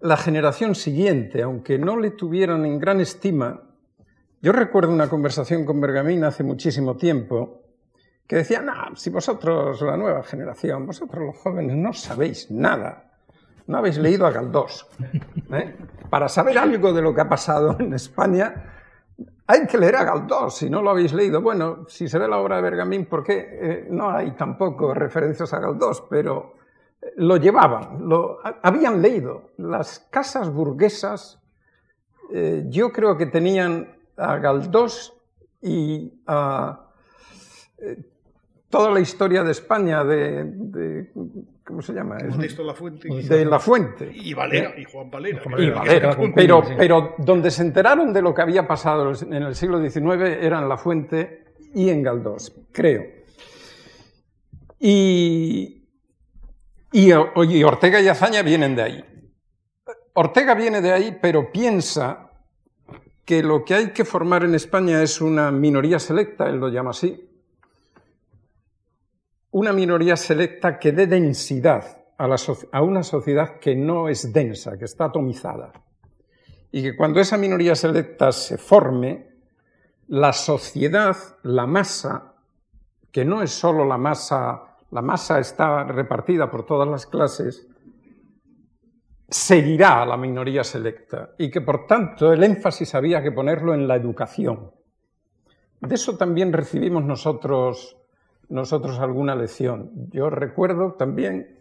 [0.00, 3.62] la generación siguiente, aunque no le tuvieran en gran estima,
[4.44, 7.62] yo recuerdo una conversación con Bergamín hace muchísimo tiempo
[8.26, 8.62] que decía,
[8.94, 13.10] si vosotros, la nueva generación, vosotros los jóvenes no sabéis nada,
[13.66, 14.86] no habéis leído a Galdós.
[15.50, 15.74] ¿eh?
[16.10, 18.70] Para saber algo de lo que ha pasado en España,
[19.46, 21.40] hay que leer a Galdós, si no lo habéis leído.
[21.40, 25.54] Bueno, si se ve la obra de Bergamín, ¿por qué eh, no hay tampoco referencias
[25.54, 26.04] a Galdós?
[26.10, 26.56] Pero
[27.00, 29.52] eh, lo llevaban, lo habían leído.
[29.56, 31.40] Las casas burguesas,
[32.68, 35.12] yo creo que tenían a Galdós
[35.62, 36.88] y a
[37.78, 37.96] eh,
[38.68, 41.10] toda la historia de España de,
[41.64, 42.18] ¿cómo se llama?
[42.18, 43.08] La Fuente.
[43.08, 44.10] De La Fuente.
[44.12, 45.42] Y Valera, y Juan Valera.
[46.34, 50.68] pero, pero donde se enteraron de lo que había pasado en el siglo XIX eran
[50.68, 51.44] La Fuente
[51.74, 53.04] y en Galdós, creo.
[54.80, 55.88] Y,
[56.92, 59.04] y, y Ortega y Azaña vienen de ahí.
[60.14, 62.23] Ortega viene de ahí, pero piensa
[63.24, 66.90] que lo que hay que formar en España es una minoría selecta, él lo llama
[66.90, 67.28] así,
[69.50, 75.06] una minoría selecta que dé densidad a, una sociedad que no es densa, que está
[75.06, 75.72] atomizada.
[76.72, 79.28] Y que cuando esa minoría selecta se forme,
[80.08, 82.34] la sociedad, la masa,
[83.10, 87.68] que no es solo la masa, la masa está repartida por todas las clases,
[89.34, 93.88] seguirá a la minoría selecta y que por tanto el énfasis había que ponerlo en
[93.88, 94.70] la educación.
[95.80, 97.96] De eso también recibimos nosotros,
[98.48, 99.90] nosotros alguna lección.
[100.12, 101.58] Yo recuerdo también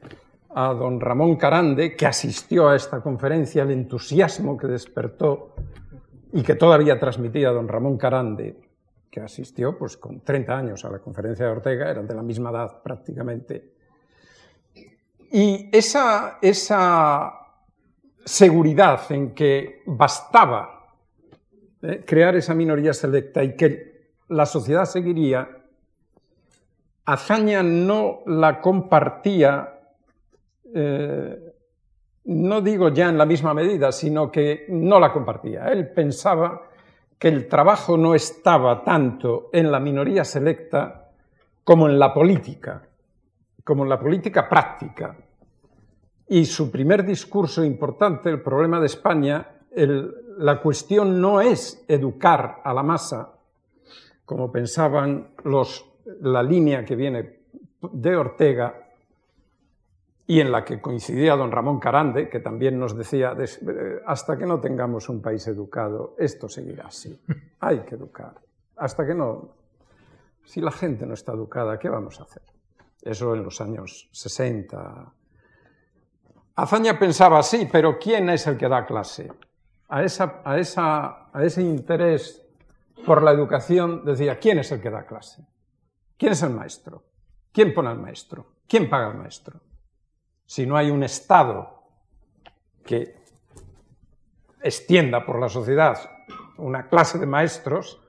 [0.53, 5.55] a don Ramón Carande, que asistió a esta conferencia, el entusiasmo que despertó
[6.31, 8.55] y que todavía transmitía don Ramón Carande,
[9.09, 12.51] que asistió pues, con 30 años a la conferencia de Ortega, eran de la misma
[12.51, 13.73] edad prácticamente.
[15.31, 17.42] Y esa, esa
[18.25, 20.95] seguridad en que bastaba
[21.81, 25.49] eh, crear esa minoría selecta y que la sociedad seguiría,
[27.05, 29.73] Azaña no la compartía
[30.73, 31.53] eh,
[32.25, 35.67] no digo ya en la misma medida, sino que no la compartía.
[35.67, 36.69] Él pensaba
[37.19, 41.09] que el trabajo no estaba tanto en la minoría selecta
[41.63, 42.81] como en la política,
[43.63, 45.15] como en la política práctica.
[46.33, 49.59] Y su primer discurso importante, el problema de España,
[50.39, 53.33] la cuestión no es educar a la masa,
[54.25, 55.85] como pensaban los,
[56.21, 57.41] la línea que viene
[57.79, 58.73] de Ortega,
[60.25, 64.47] y en la que coincidía don Ramón Carande, que también nos decía, eh, hasta que
[64.47, 67.15] no tengamos un país educado, esto seguirá así.
[67.59, 68.33] Hay que educar.
[68.77, 69.49] Hasta que no...
[70.45, 72.41] Si la gente no está educada, ¿qué vamos a hacer?
[73.03, 75.13] Eso en los años 60.
[76.55, 79.31] Azaña pensaba así, pero ¿quién es el que da clase?
[79.89, 82.45] A, a ese interés
[83.05, 85.45] por la educación decía, ¿quién es el que da clase?
[86.17, 87.03] ¿Quién es el maestro?
[87.51, 88.45] ¿Quién pone al maestro?
[88.67, 89.59] ¿Quién paga al maestro?
[90.45, 91.83] si no hay un Estado
[92.85, 93.15] que
[94.61, 95.97] extienda por la sociedad
[96.57, 97.99] una clase de maestros,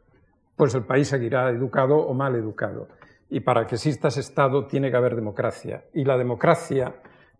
[0.55, 2.89] pues el país seguirá educado o mal educado.
[3.31, 5.85] Y para que exista ese Estado tiene que haber democracia.
[5.95, 6.95] Y la democracia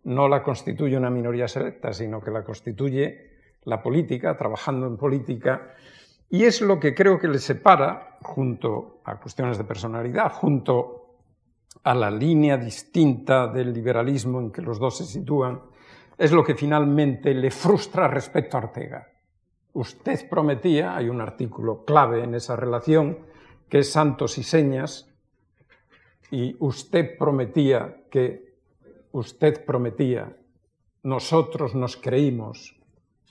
[0.05, 3.31] no la constituye una minoría selecta, sino que la constituye
[3.63, 5.73] la política, trabajando en política.
[6.29, 11.17] Y es lo que creo que le separa, junto a cuestiones de personalidad, junto
[11.83, 15.61] a la línea distinta del liberalismo en que los dos se sitúan,
[16.17, 19.07] es lo que finalmente le frustra respecto a Ortega.
[19.73, 23.19] Usted prometía, hay un artículo clave en esa relación,
[23.67, 25.11] que es Santos y Señas,
[26.31, 28.54] y usted prometía que,
[29.15, 30.35] usted prometía,
[31.03, 32.75] nosotros nos creímos,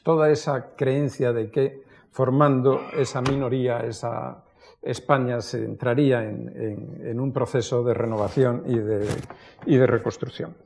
[0.03, 4.45] toda esa creencia de que formando esa minoría, esa
[4.81, 9.07] España se entraría en, un proceso de renovación y de,
[9.67, 10.57] y de reconstrucción.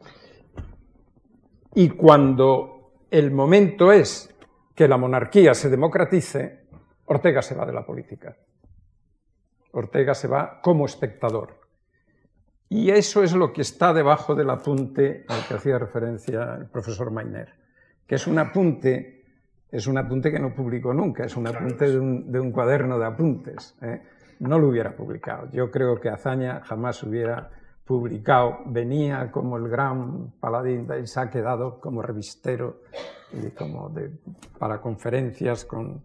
[1.74, 4.34] Y cuando el momento es
[4.74, 6.66] que la monarquía se democratice,
[7.06, 8.36] Ortega se va de la política.
[9.72, 11.67] Ortega se va como espectador.
[12.68, 17.10] Y eso es lo que está debajo del apunte al que hacía referencia el profesor
[17.10, 17.54] Mainer,
[18.06, 19.18] que es un apunte
[19.70, 23.76] es un apunte que no publicó nunca, es un apunte de un, cuaderno de apuntes.
[23.82, 24.00] ¿eh?
[24.40, 25.50] No lo hubiera publicado.
[25.52, 27.50] Yo creo que Azaña jamás hubiera
[27.84, 28.60] publicado.
[28.66, 32.82] Venía como el gran paladín y se ha quedado como revistero
[33.32, 33.92] y como
[34.58, 36.02] para conferencias, con,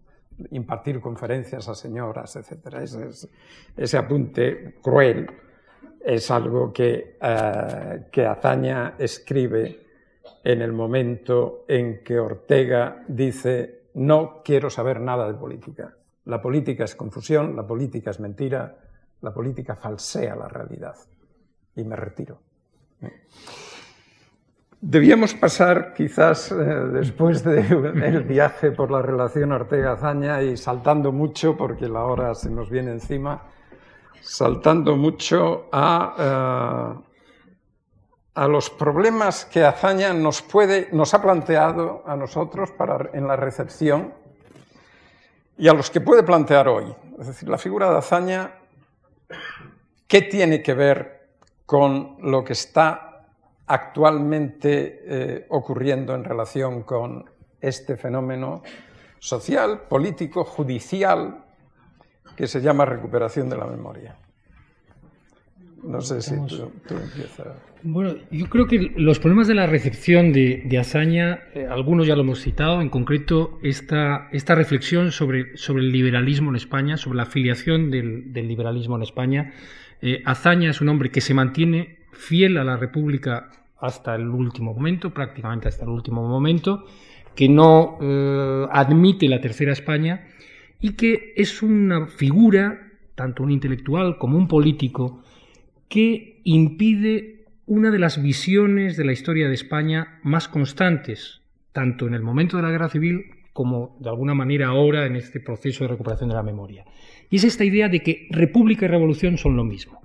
[0.51, 2.75] impartir conferencias a señoras, etc.
[3.77, 5.27] Ese, apunte cruel
[6.03, 9.79] es algo que, eh, que Azaña escribe
[10.43, 15.95] en el momento en que Ortega dice no quiero saber nada de política.
[16.25, 18.75] La política es confusión, la política es mentira,
[19.21, 20.95] la política falsea la realidad.
[21.75, 22.39] Y me retiro.
[24.79, 31.87] Debíamos pasar, quizás eh, después del viaje por la relación Ortega-Azaña y saltando mucho, porque
[31.87, 33.43] la hora se nos viene encima,
[34.23, 36.97] saltando mucho a...
[36.99, 37.09] Eh,
[38.35, 43.35] a los problemas que Azaña nos, puede, nos ha planteado a nosotros para, en la
[43.35, 44.13] recepción
[45.57, 46.95] y a los que puede plantear hoy.
[47.19, 48.55] Es decir, la figura de Azaña,
[50.07, 51.27] ¿qué tiene que ver
[51.65, 53.27] con lo que está
[53.67, 57.29] actualmente eh, ocurriendo en relación con
[57.61, 58.63] este fenómeno
[59.19, 61.42] social, político, judicial,
[62.35, 64.15] que se llama recuperación de la memoria?
[65.83, 67.47] No sé si tú, empiezas.
[67.83, 72.15] Bueno, yo creo que los problemas de la recepción de, de Azaña, eh, algunos ya
[72.15, 77.17] lo hemos citado, en concreto esta, esta reflexión sobre, sobre el liberalismo en España, sobre
[77.17, 79.53] la afiliación del, liberalismo en España.
[80.01, 84.73] Eh, Azaña es un hombre que se mantiene fiel a la República hasta el último
[84.73, 86.85] momento, prácticamente hasta el último momento,
[87.35, 90.27] que no eh, admite la tercera España
[90.83, 95.23] y que es una figura, tanto un intelectual como un político,
[95.87, 102.13] que impide una de las visiones de la historia de España más constantes, tanto en
[102.13, 105.91] el momento de la guerra civil como de alguna manera ahora en este proceso de
[105.91, 106.83] recuperación de la memoria.
[107.29, 110.01] Y es esta idea de que república y revolución son lo mismo.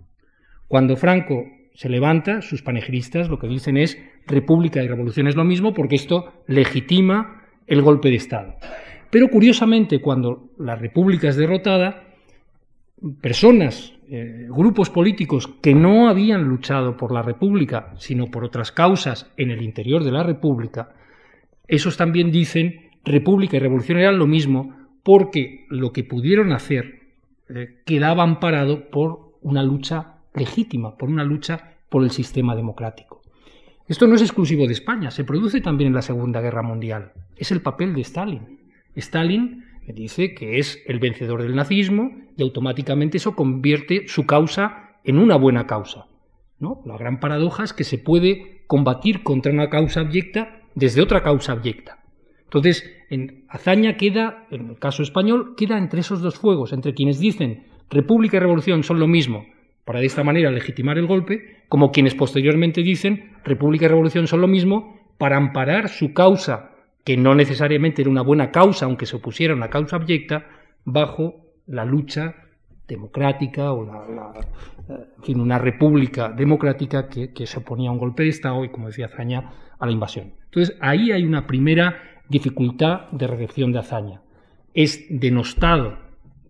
[0.69, 3.99] Cuando Franco se levanta, sus panegiristas lo que dicen es
[4.29, 8.55] república y revolución es lo mismo porque esto legitima el golpe de Estado.
[9.11, 12.05] Pero curiosamente, cuando la república es derrotada,
[13.21, 19.31] personas, eh, grupos políticos que no habían luchado por la república, sino por otras causas
[19.37, 20.91] en el interior de la república,
[21.67, 27.01] esos también dicen república y revolución eran lo mismo porque lo que pudieron hacer
[27.49, 33.23] eh, quedaba amparado por una lucha legítima, por una lucha por el sistema democrático.
[33.87, 37.13] Esto no es exclusivo de España, se produce también en la Segunda Guerra Mundial.
[37.37, 38.58] Es el papel de Stalin.
[38.97, 45.19] Stalin dice que es el vencedor del nazismo y automáticamente eso convierte su causa en
[45.19, 46.07] una buena causa.
[46.59, 46.83] ¿no?
[46.85, 51.53] La gran paradoja es que se puede combatir contra una causa abyecta desde otra causa
[51.53, 51.99] abyecta.
[52.45, 57.19] Entonces, en hazaña queda, en el caso español, queda entre esos dos fuegos, entre quienes
[57.19, 59.47] dicen república y revolución son lo mismo,
[59.85, 64.41] para de esta manera legitimar el golpe, como quienes posteriormente dicen república y revolución son
[64.41, 66.78] lo mismo, para amparar su causa
[67.09, 70.45] que no necesariamente era una buena causa, aunque se opusiera a una causa abyecta,
[70.85, 71.37] bajo
[71.67, 72.35] la lucha
[72.87, 74.35] democrática o la,
[75.27, 79.07] en una república democrática que, se oponía a un golpe de Estado y, como decía
[79.07, 80.35] Azaña, a la invasión.
[80.45, 81.99] Entonces, ahí hay una primera
[82.29, 84.21] dificultad de recepción de Azaña.
[84.75, 85.97] Es denostado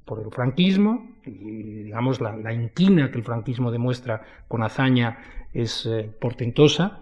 [0.04, 5.18] por el franquismo, y digamos la, inquina que el franquismo demuestra con Azaña
[5.52, 6.98] es eh, portentosa,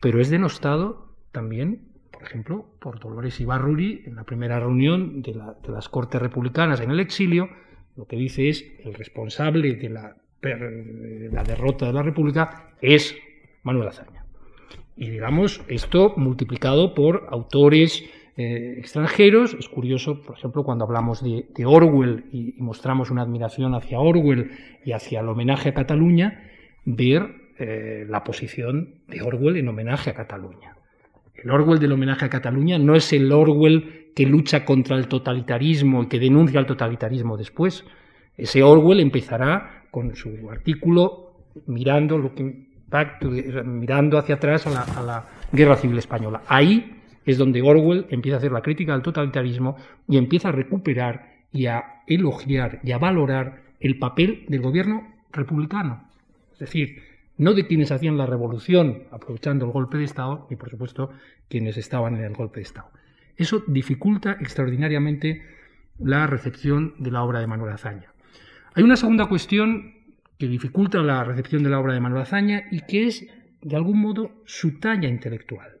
[0.00, 5.88] pero es denostado también por ejemplo, por Dolores Ibarruri, en la primera reunión de, las
[5.90, 7.50] Cortes Republicanas en el exilio,
[7.94, 13.14] lo que dice es el responsable de la, derrota de la República es
[13.64, 14.24] Manuel Azaña.
[14.96, 18.02] Y digamos, esto multiplicado por autores
[18.38, 19.52] eh, extranjeros.
[19.52, 24.52] Es curioso, por ejemplo, cuando hablamos de, Orwell y, mostramos una admiración hacia Orwell
[24.86, 26.50] y hacia el homenaje a Cataluña,
[26.86, 30.75] ver eh, la posición de Orwell en homenaje a Cataluña.
[31.42, 36.02] El Orwell del homenaje a Cataluña no es el Orwell que lucha contra el totalitarismo
[36.02, 37.84] y que denuncia el totalitarismo después.
[38.36, 41.32] Ese Orwell empezará con su artículo
[41.66, 42.66] mirando, lo que,
[43.64, 46.42] mirando hacia atrás a la, a la Guerra Civil Española.
[46.48, 49.76] Ahí es donde Orwell empieza a hacer la crítica al totalitarismo
[50.08, 56.08] y empieza a recuperar y a elogiar y a valorar el papel del gobierno republicano.
[56.52, 57.02] Es decir,
[57.38, 61.10] no de quienes hacían la revolución aprovechando el golpe de Estado, ni por supuesto
[61.48, 62.90] quienes estaban en el golpe de Estado.
[63.36, 65.42] Eso dificulta extraordinariamente
[65.98, 68.12] la recepción de la obra de Manuel Azaña.
[68.74, 69.94] Hay una segunda cuestión
[70.38, 73.26] que dificulta la recepción de la obra de Manuel Azaña y que es,
[73.62, 75.80] de algún modo, su talla intelectual.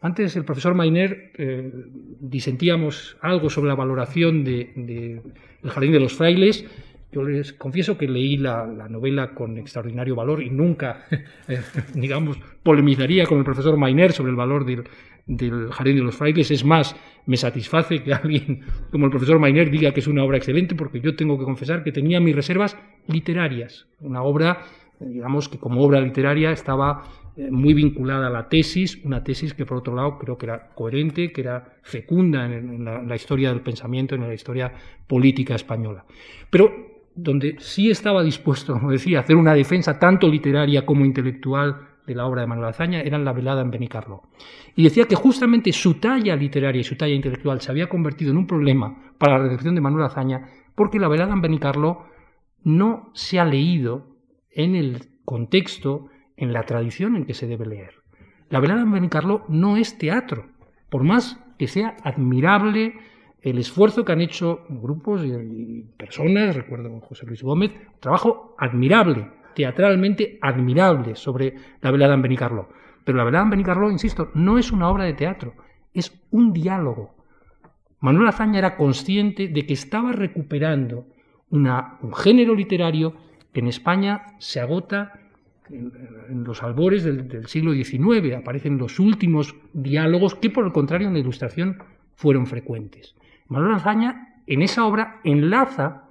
[0.00, 1.72] Antes el profesor Mainer eh,
[2.20, 5.22] disentíamos algo sobre la valoración del de,
[5.64, 6.66] Jardín de los Frailes
[7.14, 11.04] yo les confieso que leí la, novela con extraordinario valor y nunca,
[11.48, 11.60] eh,
[11.94, 14.84] digamos, polemizaría con el profesor Mainer sobre el valor del,
[15.70, 16.50] Jardín de los Frailes.
[16.50, 16.96] Es más,
[17.26, 21.00] me satisface que alguien como el profesor Mainer diga que es una obra excelente, porque
[21.00, 23.86] yo tengo que confesar que tenía mis reservas literarias.
[24.00, 24.62] Una obra,
[24.98, 27.04] digamos, que como obra literaria estaba
[27.36, 30.70] eh, muy vinculada a la tesis, una tesis que por otro lado creo que era
[30.74, 34.72] coherente, que era fecunda en, la, en la historia del pensamiento, en la historia
[35.06, 36.04] política española.
[36.50, 41.88] Pero donde sí estaba dispuesto, como decía, a hacer una defensa tanto literaria como intelectual
[42.06, 44.22] de la obra de Manuel Azaña, eran la velada en Benicarlo.
[44.76, 48.38] Y decía que justamente su talla literaria y su talla intelectual se había convertido en
[48.38, 52.04] un problema para la recepción de Manuel Azaña, porque la velada en Benicarlo
[52.62, 54.16] no se ha leído
[54.50, 57.94] en el contexto, en la tradición en que se debe leer.
[58.50, 60.46] La velada en Benicarlo no es teatro,
[60.90, 62.94] por más que sea admirable
[63.44, 69.28] el esfuerzo que han hecho grupos y, personas, recuerdo José Luis Gómez, un trabajo admirable,
[69.54, 72.70] teatralmente admirable sobre la velada en Benicarló.
[73.04, 75.52] Pero la velada en Benicarló, insisto, no es una obra de teatro,
[75.92, 77.14] es un diálogo.
[78.00, 81.06] Manuel Azaña era consciente de que estaba recuperando
[81.50, 83.14] una, un género literario
[83.52, 85.20] que en España se agota
[85.68, 88.36] en, los albores del, del, siglo XIX.
[88.36, 91.76] Aparecen los últimos diálogos que, por el contrario, en la Ilustración
[92.14, 93.14] fueron frecuentes.
[93.48, 96.04] Manuel Azaña en esa obra enlaza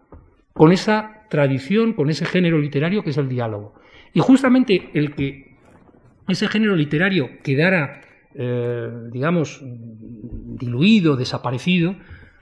[0.54, 3.74] con esa tradición, con ese género literario que es el diálogo.
[4.14, 5.58] Y justamente el que
[6.28, 8.02] ese género literario quedara,
[8.36, 11.96] eh, digamos, diluido, desaparecido,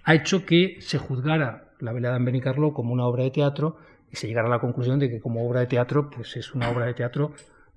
[0.04, 3.78] ha hecho que se juzgara la velada en Benicarlo como una obra de teatro
[4.12, 6.70] y se llegara a la conclusión de que como obra de teatro pues es una
[6.70, 7.34] obra de teatro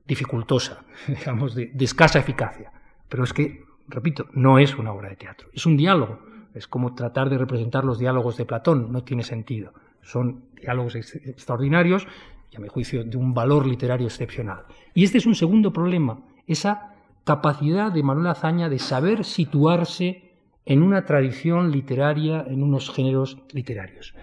[0.07, 2.73] dificultosa, digamos, de escasa eficacia.
[3.09, 6.95] Pero es que, repito, no es una obra de teatro, es un diálogo es como
[6.95, 9.73] tratar de representar los diálogos de Platón, no tiene sentido.
[10.03, 12.07] Son diálogos extraordinarios
[12.51, 14.65] y a mi juicio de un valor literario excepcional.
[14.95, 16.95] Y este es un segundo problema, esa
[17.25, 20.25] capacidad de Manuel Azaña de saber situarse
[20.67, 24.15] en una tradición literaria, en unos géneros literarios.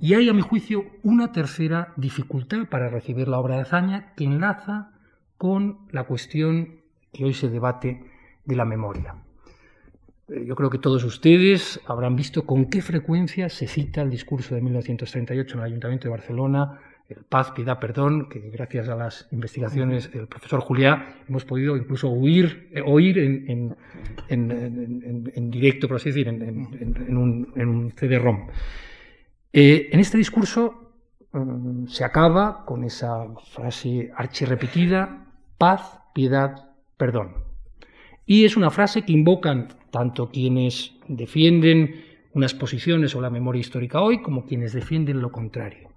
[0.00, 4.24] Y hay, a mi juicio, una tercera dificultad para recibir la obra de Azaña que
[4.24, 4.92] enlaza
[5.36, 6.80] con la cuestión
[7.12, 8.04] que hoy se debate
[8.44, 9.16] de la memoria.
[10.28, 14.54] Eh, yo creo que todos ustedes habrán visto con qué frecuencia se cita el discurso
[14.54, 19.28] de 1938 en el Ayuntamiento de Barcelona, el paz, piedad, perdón, que gracias a las
[19.32, 23.74] investigaciones del profesor Juliá hemos podido incluso oír, eh, oír en,
[25.50, 28.48] directo, por así decir, en, un, CD-ROM.
[29.50, 30.92] Eh, en este discurso
[31.32, 33.24] mm, se acaba con esa
[33.54, 37.47] frase archirrepetida, paz, piedad, perdón.
[38.28, 42.04] Y es una frase que invocan tanto quienes defienden
[42.34, 45.88] unas posiciones o la memoria histórica hoy como quienes defienden lo contrario.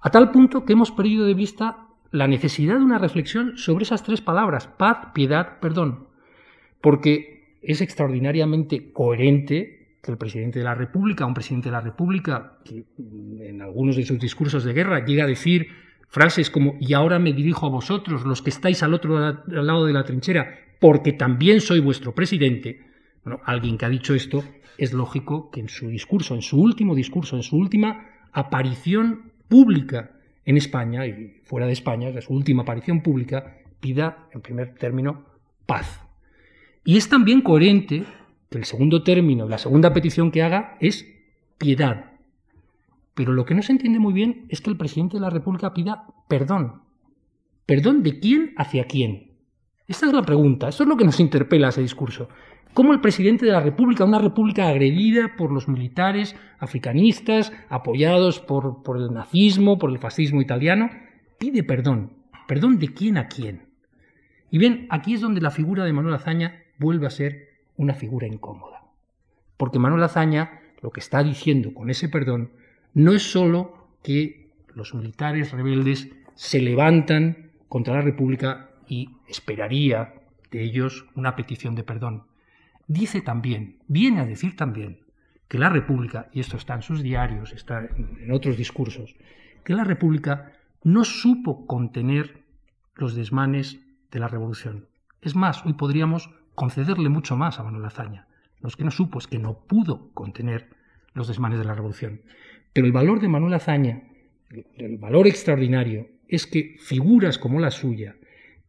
[0.00, 4.02] A tal punto que hemos perdido de vista la necesidad de una reflexión sobre esas
[4.02, 6.08] tres palabras, paz, piedad, perdón,
[6.80, 12.58] porque es extraordinariamente coherente que el presidente de la República, un presidente de la República,
[12.64, 12.86] que
[13.38, 15.68] en algunos de sus discursos de guerra llega a decir
[16.08, 19.92] frases como y ahora me dirijo a vosotros, los que estáis al otro lado de
[19.92, 22.80] la trinchera, porque también soy vuestro presidente.
[23.24, 24.42] Bueno, alguien que ha dicho esto,
[24.76, 30.10] es lógico que en su discurso, en su último discurso, en su última aparición pública
[30.44, 35.24] en España y fuera de España, que su última aparición pública, pida, en primer término,
[35.66, 36.00] paz.
[36.84, 38.02] Y es también coherente
[38.50, 41.06] que el segundo término, la segunda petición que haga es
[41.58, 42.10] piedad.
[43.14, 45.74] Pero lo que no se entiende muy bien es que el presidente de la República
[45.74, 46.82] pida perdón.
[47.66, 49.31] ¿Perdón de quién hacia quién?
[49.92, 52.26] Esta es la pregunta, esto es lo que nos interpela ese discurso
[52.72, 58.82] cómo el presidente de la República, una república agredida por los militares africanistas, apoyados por,
[58.82, 60.88] por, el nazismo, por el fascismo italiano,
[61.38, 62.14] pide perdón.
[62.48, 63.66] ¿Perdón de quién a quién?
[64.50, 68.26] Y bien, aquí es donde la figura de Manuel Azaña vuelve a ser una figura
[68.26, 68.84] incómoda.
[69.58, 72.52] Porque Manuel Azaña lo que está diciendo con ese perdón
[72.94, 80.12] no es sólo que los militares rebeldes se levantan contra la República y esperaría
[80.50, 82.24] de ellos una petición de perdón
[82.86, 85.00] dice también, viene a decir también,
[85.48, 89.16] que la República, y esto está en sus diarios, está en otros discursos,
[89.64, 92.42] que la República no supo contener
[92.94, 93.80] los desmanes
[94.10, 94.88] de la Revolución.
[95.22, 98.26] Es más, hoy podríamos concederle mucho más a Manuel Azaña.
[98.60, 100.68] Lo que no supo es que no pudo contener
[101.14, 102.20] los desmanes de la Revolución.
[102.74, 104.02] Pero el valor de Manuel Azaña,
[104.76, 108.16] el valor extraordinario, es que figuras como la suya,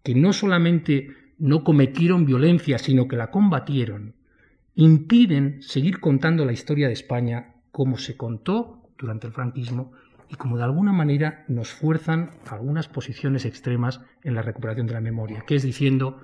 [0.04, 4.16] que no solamente no cometieron violencia, sino que la combatieron,
[4.76, 9.92] impiden seguir contando la historia de España como se contó durante el franquismo
[10.30, 15.02] y como de alguna manera nos fuerzan algunas posiciones extremas en la recuperación de la
[15.02, 16.22] memoria, que es diciendo,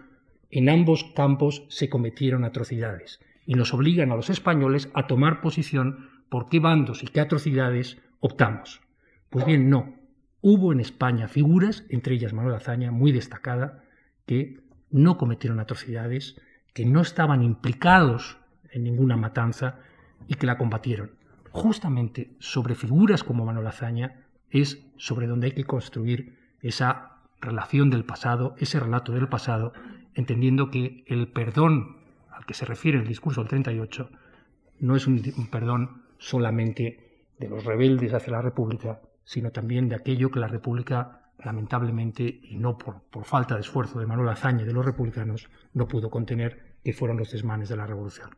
[0.51, 6.09] en ambos campos se cometieron atrocidades y nos obligan a los españoles a tomar posición
[6.29, 8.81] por qué bandos y qué atrocidades optamos.
[9.29, 9.98] Pues bien, no.
[10.41, 13.83] Hubo en España figuras, entre ellas Manuel Azaña, muy destacada,
[14.25, 16.39] que no cometieron atrocidades,
[16.73, 18.37] que no estaban implicados
[18.71, 19.79] en ninguna matanza
[20.27, 21.11] y que la combatieron.
[21.51, 28.05] Justamente sobre figuras como Manuel Azaña es sobre donde hay que construir esa relación del
[28.05, 29.73] pasado, ese relato del pasado,
[30.13, 31.97] entendiendo que el perdón
[32.31, 34.09] al que se refiere el discurso del 38
[34.79, 39.95] no es un, un perdón solamente de los rebeldes hacia la República, sino también de
[39.95, 44.65] aquello que la República lamentablemente, y no por, falta de esfuerzo de Manuel Azaña y
[44.65, 48.31] de los republicanos, no pudo contener que fueron los desmanes de la revolución.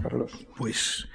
[0.00, 0.46] Carlos.
[0.56, 1.08] Pues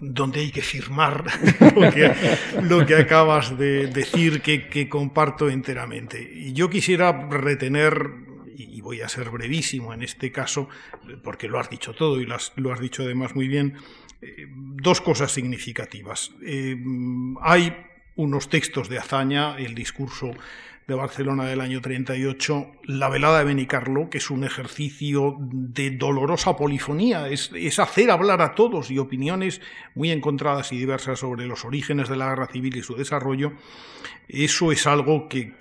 [0.00, 1.26] donde hay que firmar
[2.62, 6.22] lo que, acabas de decir que, que, comparto enteramente.
[6.22, 8.10] Y yo quisiera retener,
[8.70, 10.68] y voy a ser brevísimo en este caso,
[11.22, 13.76] porque lo has dicho todo y lo has dicho además muy bien,
[14.22, 16.30] eh, dos cosas significativas.
[16.44, 16.76] Eh,
[17.40, 17.76] hay
[18.14, 20.32] unos textos de hazaña, el discurso
[20.86, 26.56] de Barcelona del año 38, la velada de Benicarlo, que es un ejercicio de dolorosa
[26.56, 29.60] polifonía, es, hacer hablar a todos y opiniones
[29.94, 33.52] muy encontradas y diversas sobre los orígenes de la guerra civil y su desarrollo,
[34.28, 35.52] eso es algo que,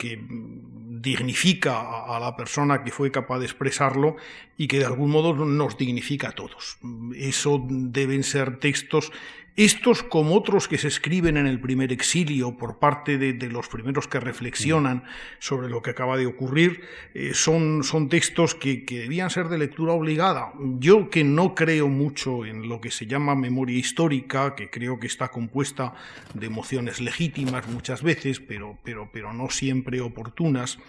[1.01, 4.17] dignifica a, la persona que fue capaz de expresarlo
[4.55, 6.77] y que de algún modo nos dignifica a todos.
[7.15, 9.11] Eso deben ser textos
[9.57, 14.07] Estos, como otros que se escriben en el primer exilio por parte de, los primeros
[14.07, 15.03] que reflexionan
[15.39, 16.81] sobre lo que acaba de ocurrir,
[17.13, 20.53] eh, son, textos que, que, debían ser de lectura obligada.
[20.79, 25.07] Yo que no creo mucho en lo que se llama memoria histórica, que creo que
[25.07, 25.95] está compuesta
[26.33, 30.79] de emociones legítimas muchas veces, pero, pero, pero no siempre oportunas,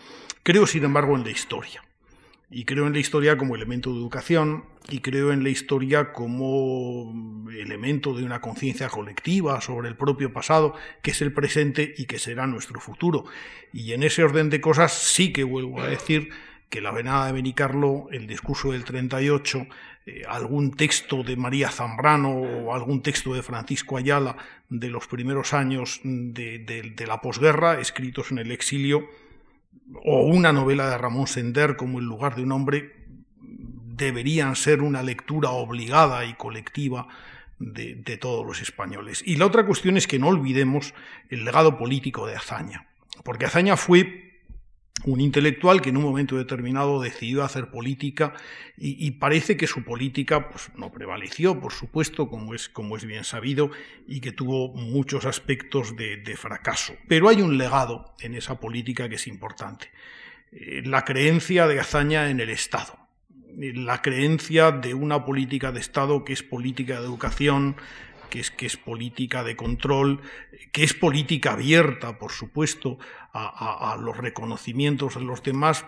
[0.44, 1.82] creo sin embargo en la historia.
[2.54, 7.50] Y creo en la historia como elemento de educación y creo en la historia como
[7.50, 12.18] elemento de una conciencia colectiva sobre el propio pasado, que es el presente y que
[12.18, 13.24] será nuestro futuro.
[13.72, 16.28] Y en ese orden de cosas sí que vuelvo a decir
[16.68, 19.66] que la venada de Benicarlo, el discurso del 38,
[20.04, 24.36] eh, algún texto de María Zambrano o algún texto de Francisco Ayala
[24.68, 29.08] de los primeros años de, de la posguerra, escritos en el exilio,
[30.04, 33.02] o una novela de Ramón Sender como El lugar de un hombre
[33.40, 37.08] deberían ser una lectura obligada y colectiva
[37.58, 39.22] de, todos los españoles.
[39.24, 40.94] Y la otra cuestión es que no olvidemos
[41.28, 42.88] el legado político de Azaña,
[43.22, 44.31] porque Azaña fue
[45.04, 48.34] un intelectual que en un momento determinado decidió hacer política
[48.76, 53.24] y, parece que su política pues, no prevaleció, por supuesto, como es, como es bien
[53.24, 53.70] sabido,
[54.06, 56.94] y que tuvo muchos aspectos de, fracaso.
[57.08, 59.90] Pero hay un legado en esa política que es importante.
[60.52, 62.98] Eh, la creencia de Azaña en el Estado,
[63.60, 67.76] eh, la creencia de una política de Estado que es política de educación,
[68.32, 70.20] que es, política de control,
[70.72, 72.98] que es política abierta, por supuesto,
[73.34, 75.84] a, los reconocimientos de los demás,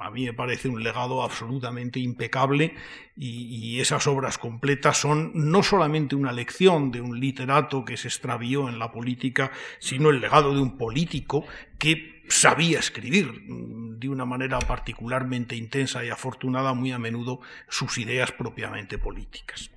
[0.00, 2.74] a mí me parece un legado absolutamente impecable
[3.16, 8.68] y, esas obras completas son no solamente una lección de un literato que se extravió
[8.68, 11.44] en la política, sino el legado de un político
[11.78, 18.32] que sabía escribir de una manera particularmente intensa y afortunada muy a menudo sus ideas
[18.32, 19.73] propiamente políticas.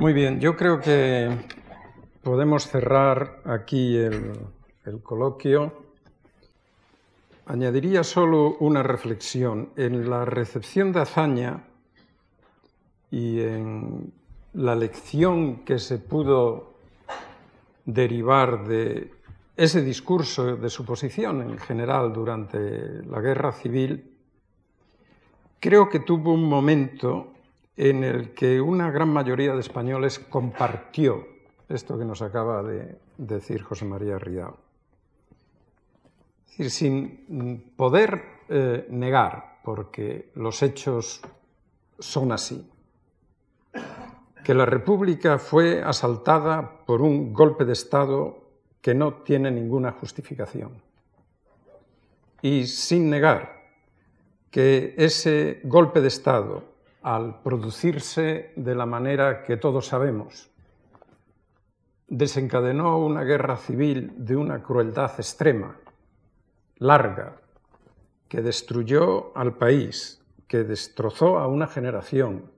[0.00, 1.28] Muy bien, yo creo que
[2.22, 4.32] podemos cerrar aquí el,
[5.02, 5.74] coloquio.
[7.44, 9.68] Añadiría solo una reflexión.
[9.76, 11.64] En la recepción de hazaña
[13.10, 14.10] y en
[14.54, 16.72] la lección que se pudo
[17.84, 19.12] derivar de
[19.54, 24.16] ese discurso, de su posición en general durante la guerra civil,
[25.60, 27.34] creo que tuvo un momento
[27.76, 31.26] en el que una gran mayoría de españoles compartió
[31.68, 34.58] esto que nos acaba de decir José María Ridao.
[36.48, 41.22] Es decir, sin poder eh, negar, porque los hechos
[41.98, 42.68] son así,
[44.42, 48.40] que la República fue asaltada por un golpe de Estado
[48.80, 50.82] que no tiene ninguna justificación.
[52.42, 53.60] Y sin negar
[54.50, 56.64] que ese golpe de Estado
[57.02, 60.50] al producirse de la manera que todos sabemos,
[62.08, 65.76] desencadenó una guerra civil de una crueldad extrema,
[66.76, 67.36] larga,
[68.28, 72.50] que destruyó al país, que destrozó a una generación,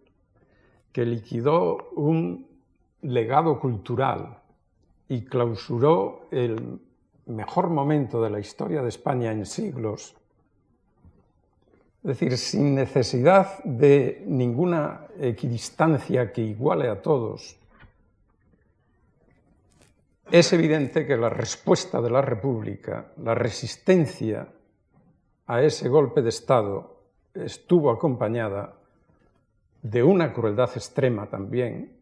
[0.93, 2.47] que liquidó un
[3.02, 4.39] legado cultural
[5.09, 6.81] y clausuró el
[7.27, 10.16] mejor momento de la historia de España en siglos
[12.03, 17.57] es decir, sin necesidad de ninguna equidistancia que iguale a todos,
[20.29, 24.49] es evidente que la respuesta de la República, la resistencia
[25.47, 26.97] a ese golpe de Estado,
[27.35, 28.74] estuvo acompañada
[29.83, 31.93] de una crueldad extrema también,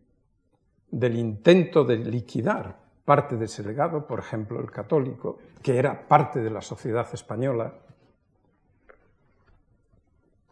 [0.90, 6.40] del intento de liquidar parte de ese legado, por ejemplo el católico, que era parte
[6.40, 7.74] de la sociedad española,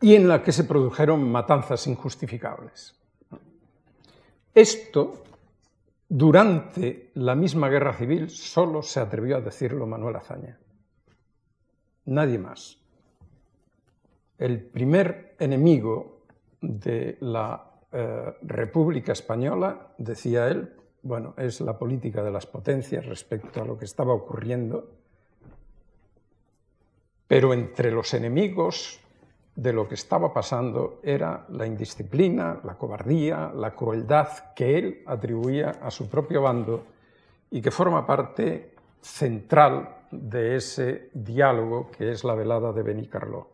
[0.00, 2.94] y en la que se produjeron matanzas injustificables.
[4.54, 5.24] Esto,
[6.08, 10.58] durante la misma guerra civil, solo se atrevió a decirlo Manuel Azaña.
[12.06, 12.78] Nadie más.
[14.38, 16.22] El primer enemigo
[16.60, 23.62] de la eh, República Española, decía él, bueno, es la política de las potencias respecto
[23.62, 24.90] a lo que estaba ocurriendo,
[27.26, 29.00] pero entre los enemigos
[29.58, 35.80] de lo que estaba pasando era la indisciplina, la cobardía, la crueldad que él atribuía
[35.82, 36.86] a su propio bando
[37.50, 43.48] y que forma parte central de ese diálogo que es la velada de Benicarló.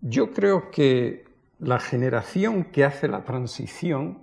[0.00, 1.26] Yo creo que
[1.58, 4.20] la generación que hace la transición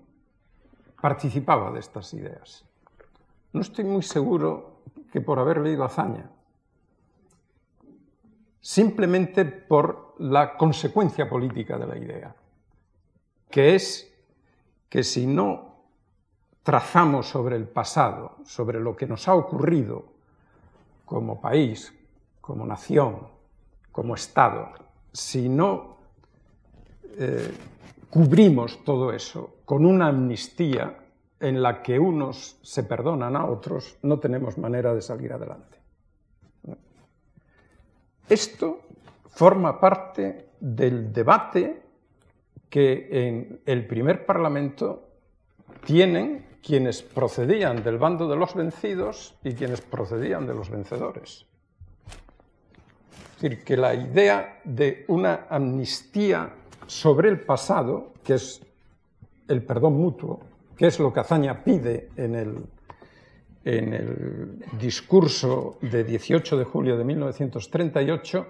[0.99, 2.65] participaba de estas ideas.
[3.53, 4.81] No estoy muy seguro
[5.11, 6.31] que por haber leído Hazaña,
[8.59, 12.35] simplemente por la consecuencia política de la idea,
[13.49, 14.13] que es
[14.87, 15.69] que si no
[16.63, 20.05] trazamos sobre el pasado, sobre lo que nos ha ocurrido
[21.05, 21.93] como país,
[22.41, 23.27] como nación,
[23.91, 24.69] como Estado,
[25.11, 25.97] si no
[27.17, 27.51] eh,
[28.09, 30.97] cubrimos todo eso con una amnistía
[31.39, 35.77] en la que unos se perdonan a otros, no tenemos manera de salir adelante.
[38.27, 38.81] Esto
[39.29, 41.81] forma parte del debate
[42.69, 45.09] que en el primer Parlamento
[45.85, 51.45] tienen quienes procedían del bando de los vencidos y quienes procedían de los vencedores.
[53.35, 56.53] Es decir, que la idea de una amnistía
[56.87, 58.61] sobre el pasado, que es
[59.47, 60.41] el perdón mutuo,
[60.75, 62.57] que es lo que Azaña pide en el,
[63.63, 68.47] en el discurso de 18 de julio de 1938,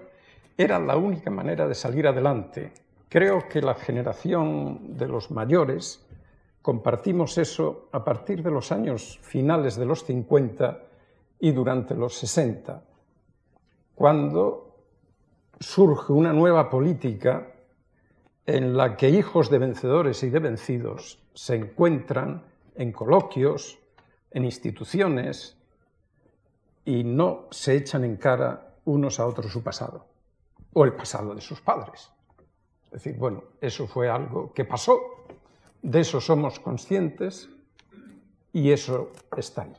[0.56, 2.72] era la única manera de salir adelante.
[3.08, 6.06] Creo que la generación de los mayores
[6.62, 10.82] compartimos eso a partir de los años finales de los 50
[11.40, 12.84] y durante los 60,
[13.94, 14.76] cuando
[15.58, 17.54] surge una nueva política
[18.46, 22.42] en la que hijos de vencedores y de vencidos se encuentran
[22.74, 23.78] en coloquios,
[24.30, 25.56] en instituciones
[26.84, 30.09] y no se echan en cara unos a otros su pasado
[30.72, 32.10] o el pasado de sus padres.
[32.84, 34.98] Es decir, bueno, eso fue algo que pasó,
[35.82, 37.48] de eso somos conscientes
[38.52, 39.72] y eso está ahí.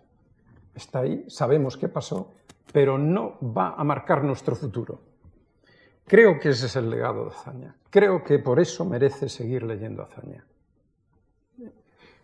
[0.73, 2.31] Está ahí, sabemos qué pasó,
[2.71, 5.01] pero no va a marcar nuestro futuro.
[6.07, 7.75] Creo que ese es el legado de Azaña.
[7.89, 10.45] Creo que por eso merece seguir leyendo Azaña.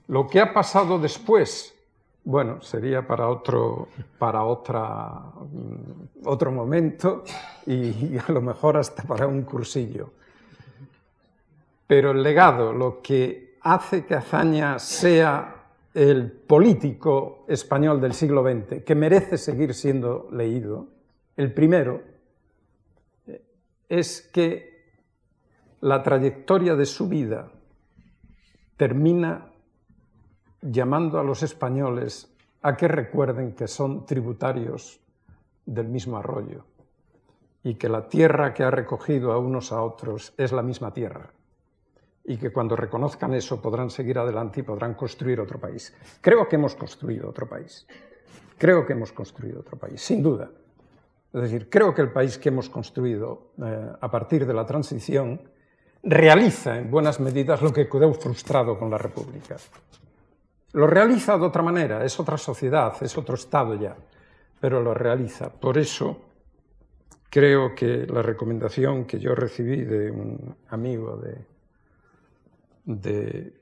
[0.07, 1.76] Lo que ha pasado después,
[2.27, 3.87] bueno, sería para otro,
[4.19, 7.23] para otra, mm, otro momento
[7.65, 10.11] y, y a lo mejor hasta para un cursillo.
[11.87, 18.83] Pero el legado, lo que hace que Azaña sea el político español del siglo XX,
[18.83, 20.87] que merece seguir siendo leído,
[21.37, 22.01] el primero,
[23.87, 24.83] es que
[25.79, 27.53] la trayectoria de su vida
[28.75, 29.53] termina
[30.71, 32.31] llamando a los españoles
[32.61, 34.99] a que recuerden que son tributarios
[35.65, 36.65] del mismo arroyo
[37.63, 41.31] y que la tierra que ha recogido a unos a otros es la misma tierra
[42.23, 45.93] y que cuando reconozcan eso podrán seguir adelante y podrán construir otro país.
[46.19, 47.87] Creo que hemos construido otro país.
[48.57, 50.49] Creo que hemos construido otro país, sin duda.
[51.33, 55.39] Es decir, creo que el país que hemos construido eh, a partir de la transición
[56.03, 59.55] realiza en buenas medidas lo que quedó frustrado con la República.
[60.73, 63.95] Lo realiza de otra manera, es otra sociedad, es otro Estado ya,
[64.59, 65.49] pero lo realiza.
[65.49, 66.21] Por eso
[67.29, 71.57] creo que la recomendación que yo recibí de un amigo de
[72.87, 73.53] de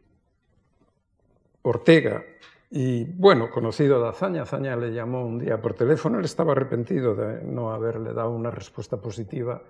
[1.64, 2.24] Ortega
[2.70, 4.44] y, bueno, conocido de Azaña.
[4.44, 8.52] Azaña le llamó un día por teléfono, él estaba arrepentido de no haberle dado una
[8.52, 9.62] respuesta positiva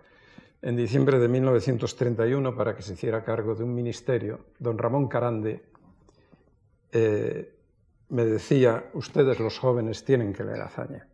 [0.61, 4.39] en diciembre de 1931 para que se hiciera cargo de un ministerio.
[4.59, 5.63] Don Ramón Carande
[6.95, 7.53] eh,
[8.09, 11.07] me decía, ustedes los jóvenes tienen que leer Azaña.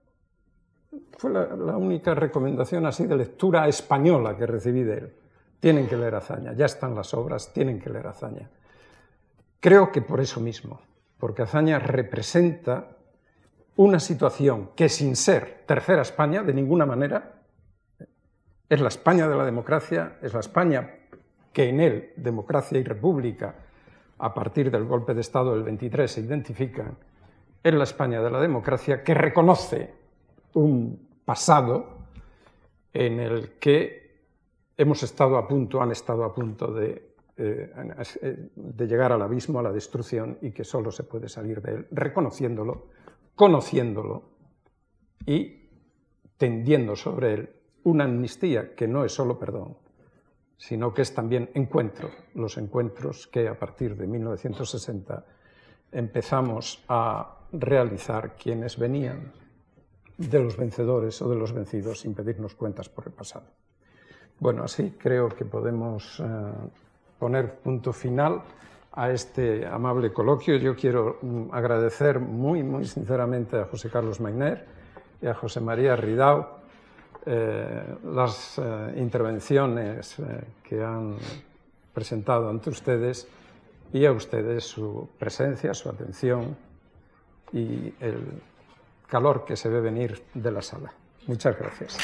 [1.18, 5.14] Fue la, la única recomendación así de lectura española que recibí de él
[5.62, 8.50] tienen que leer Azaña, ya están las obras, tienen que leer Azaña.
[9.62, 10.82] Creo que por eso mismo,
[11.20, 12.98] porque Azaña representa
[13.76, 17.36] una situación que sin ser tercera España, de ninguna manera,
[18.68, 20.96] es la España de la democracia, es la España
[21.54, 23.54] que en él, democracia y república,
[24.22, 26.96] a partir del golpe de Estado del 23 se identifican,
[27.64, 29.94] es la España de la democracia que reconoce
[30.54, 31.98] un pasado
[32.94, 34.20] en el que
[34.78, 39.64] hemos estado a punto, han estado a punto de, eh, de llegar al abismo, a
[39.64, 42.88] la destrucción, y que solo se puede salir de él reconociéndolo,
[43.36, 44.24] conociéndolo
[45.26, 45.68] y
[46.38, 47.50] tendiendo sobre él
[47.84, 49.78] una amnistía que no es solo perdón,
[50.62, 55.26] sino que es también encuentro, los encuentros que a partir de 1960
[55.92, 59.34] empezamos a realizar quienes venían
[60.20, 63.48] de los vencedores o de los vencidos sin pedirnos cuentas por el pasado.
[64.40, 66.24] Bueno, así creo que podemos eh,
[67.18, 68.44] poner punto final
[68.92, 70.58] a este amable coloquio.
[70.58, 74.68] Yo quiero mm, agradecer muy, muy sinceramente a José Carlos Mainer
[75.24, 76.61] y a José María Ridao
[77.26, 80.18] eh, las eh, intervenciones
[80.64, 81.18] que han
[81.94, 83.28] presentado ante ustedes
[83.94, 86.56] y a ustedes su presencia, su atención
[87.52, 88.42] y el
[89.08, 90.94] calor que se ve venir de la sala.
[91.28, 91.98] Muchas gracias.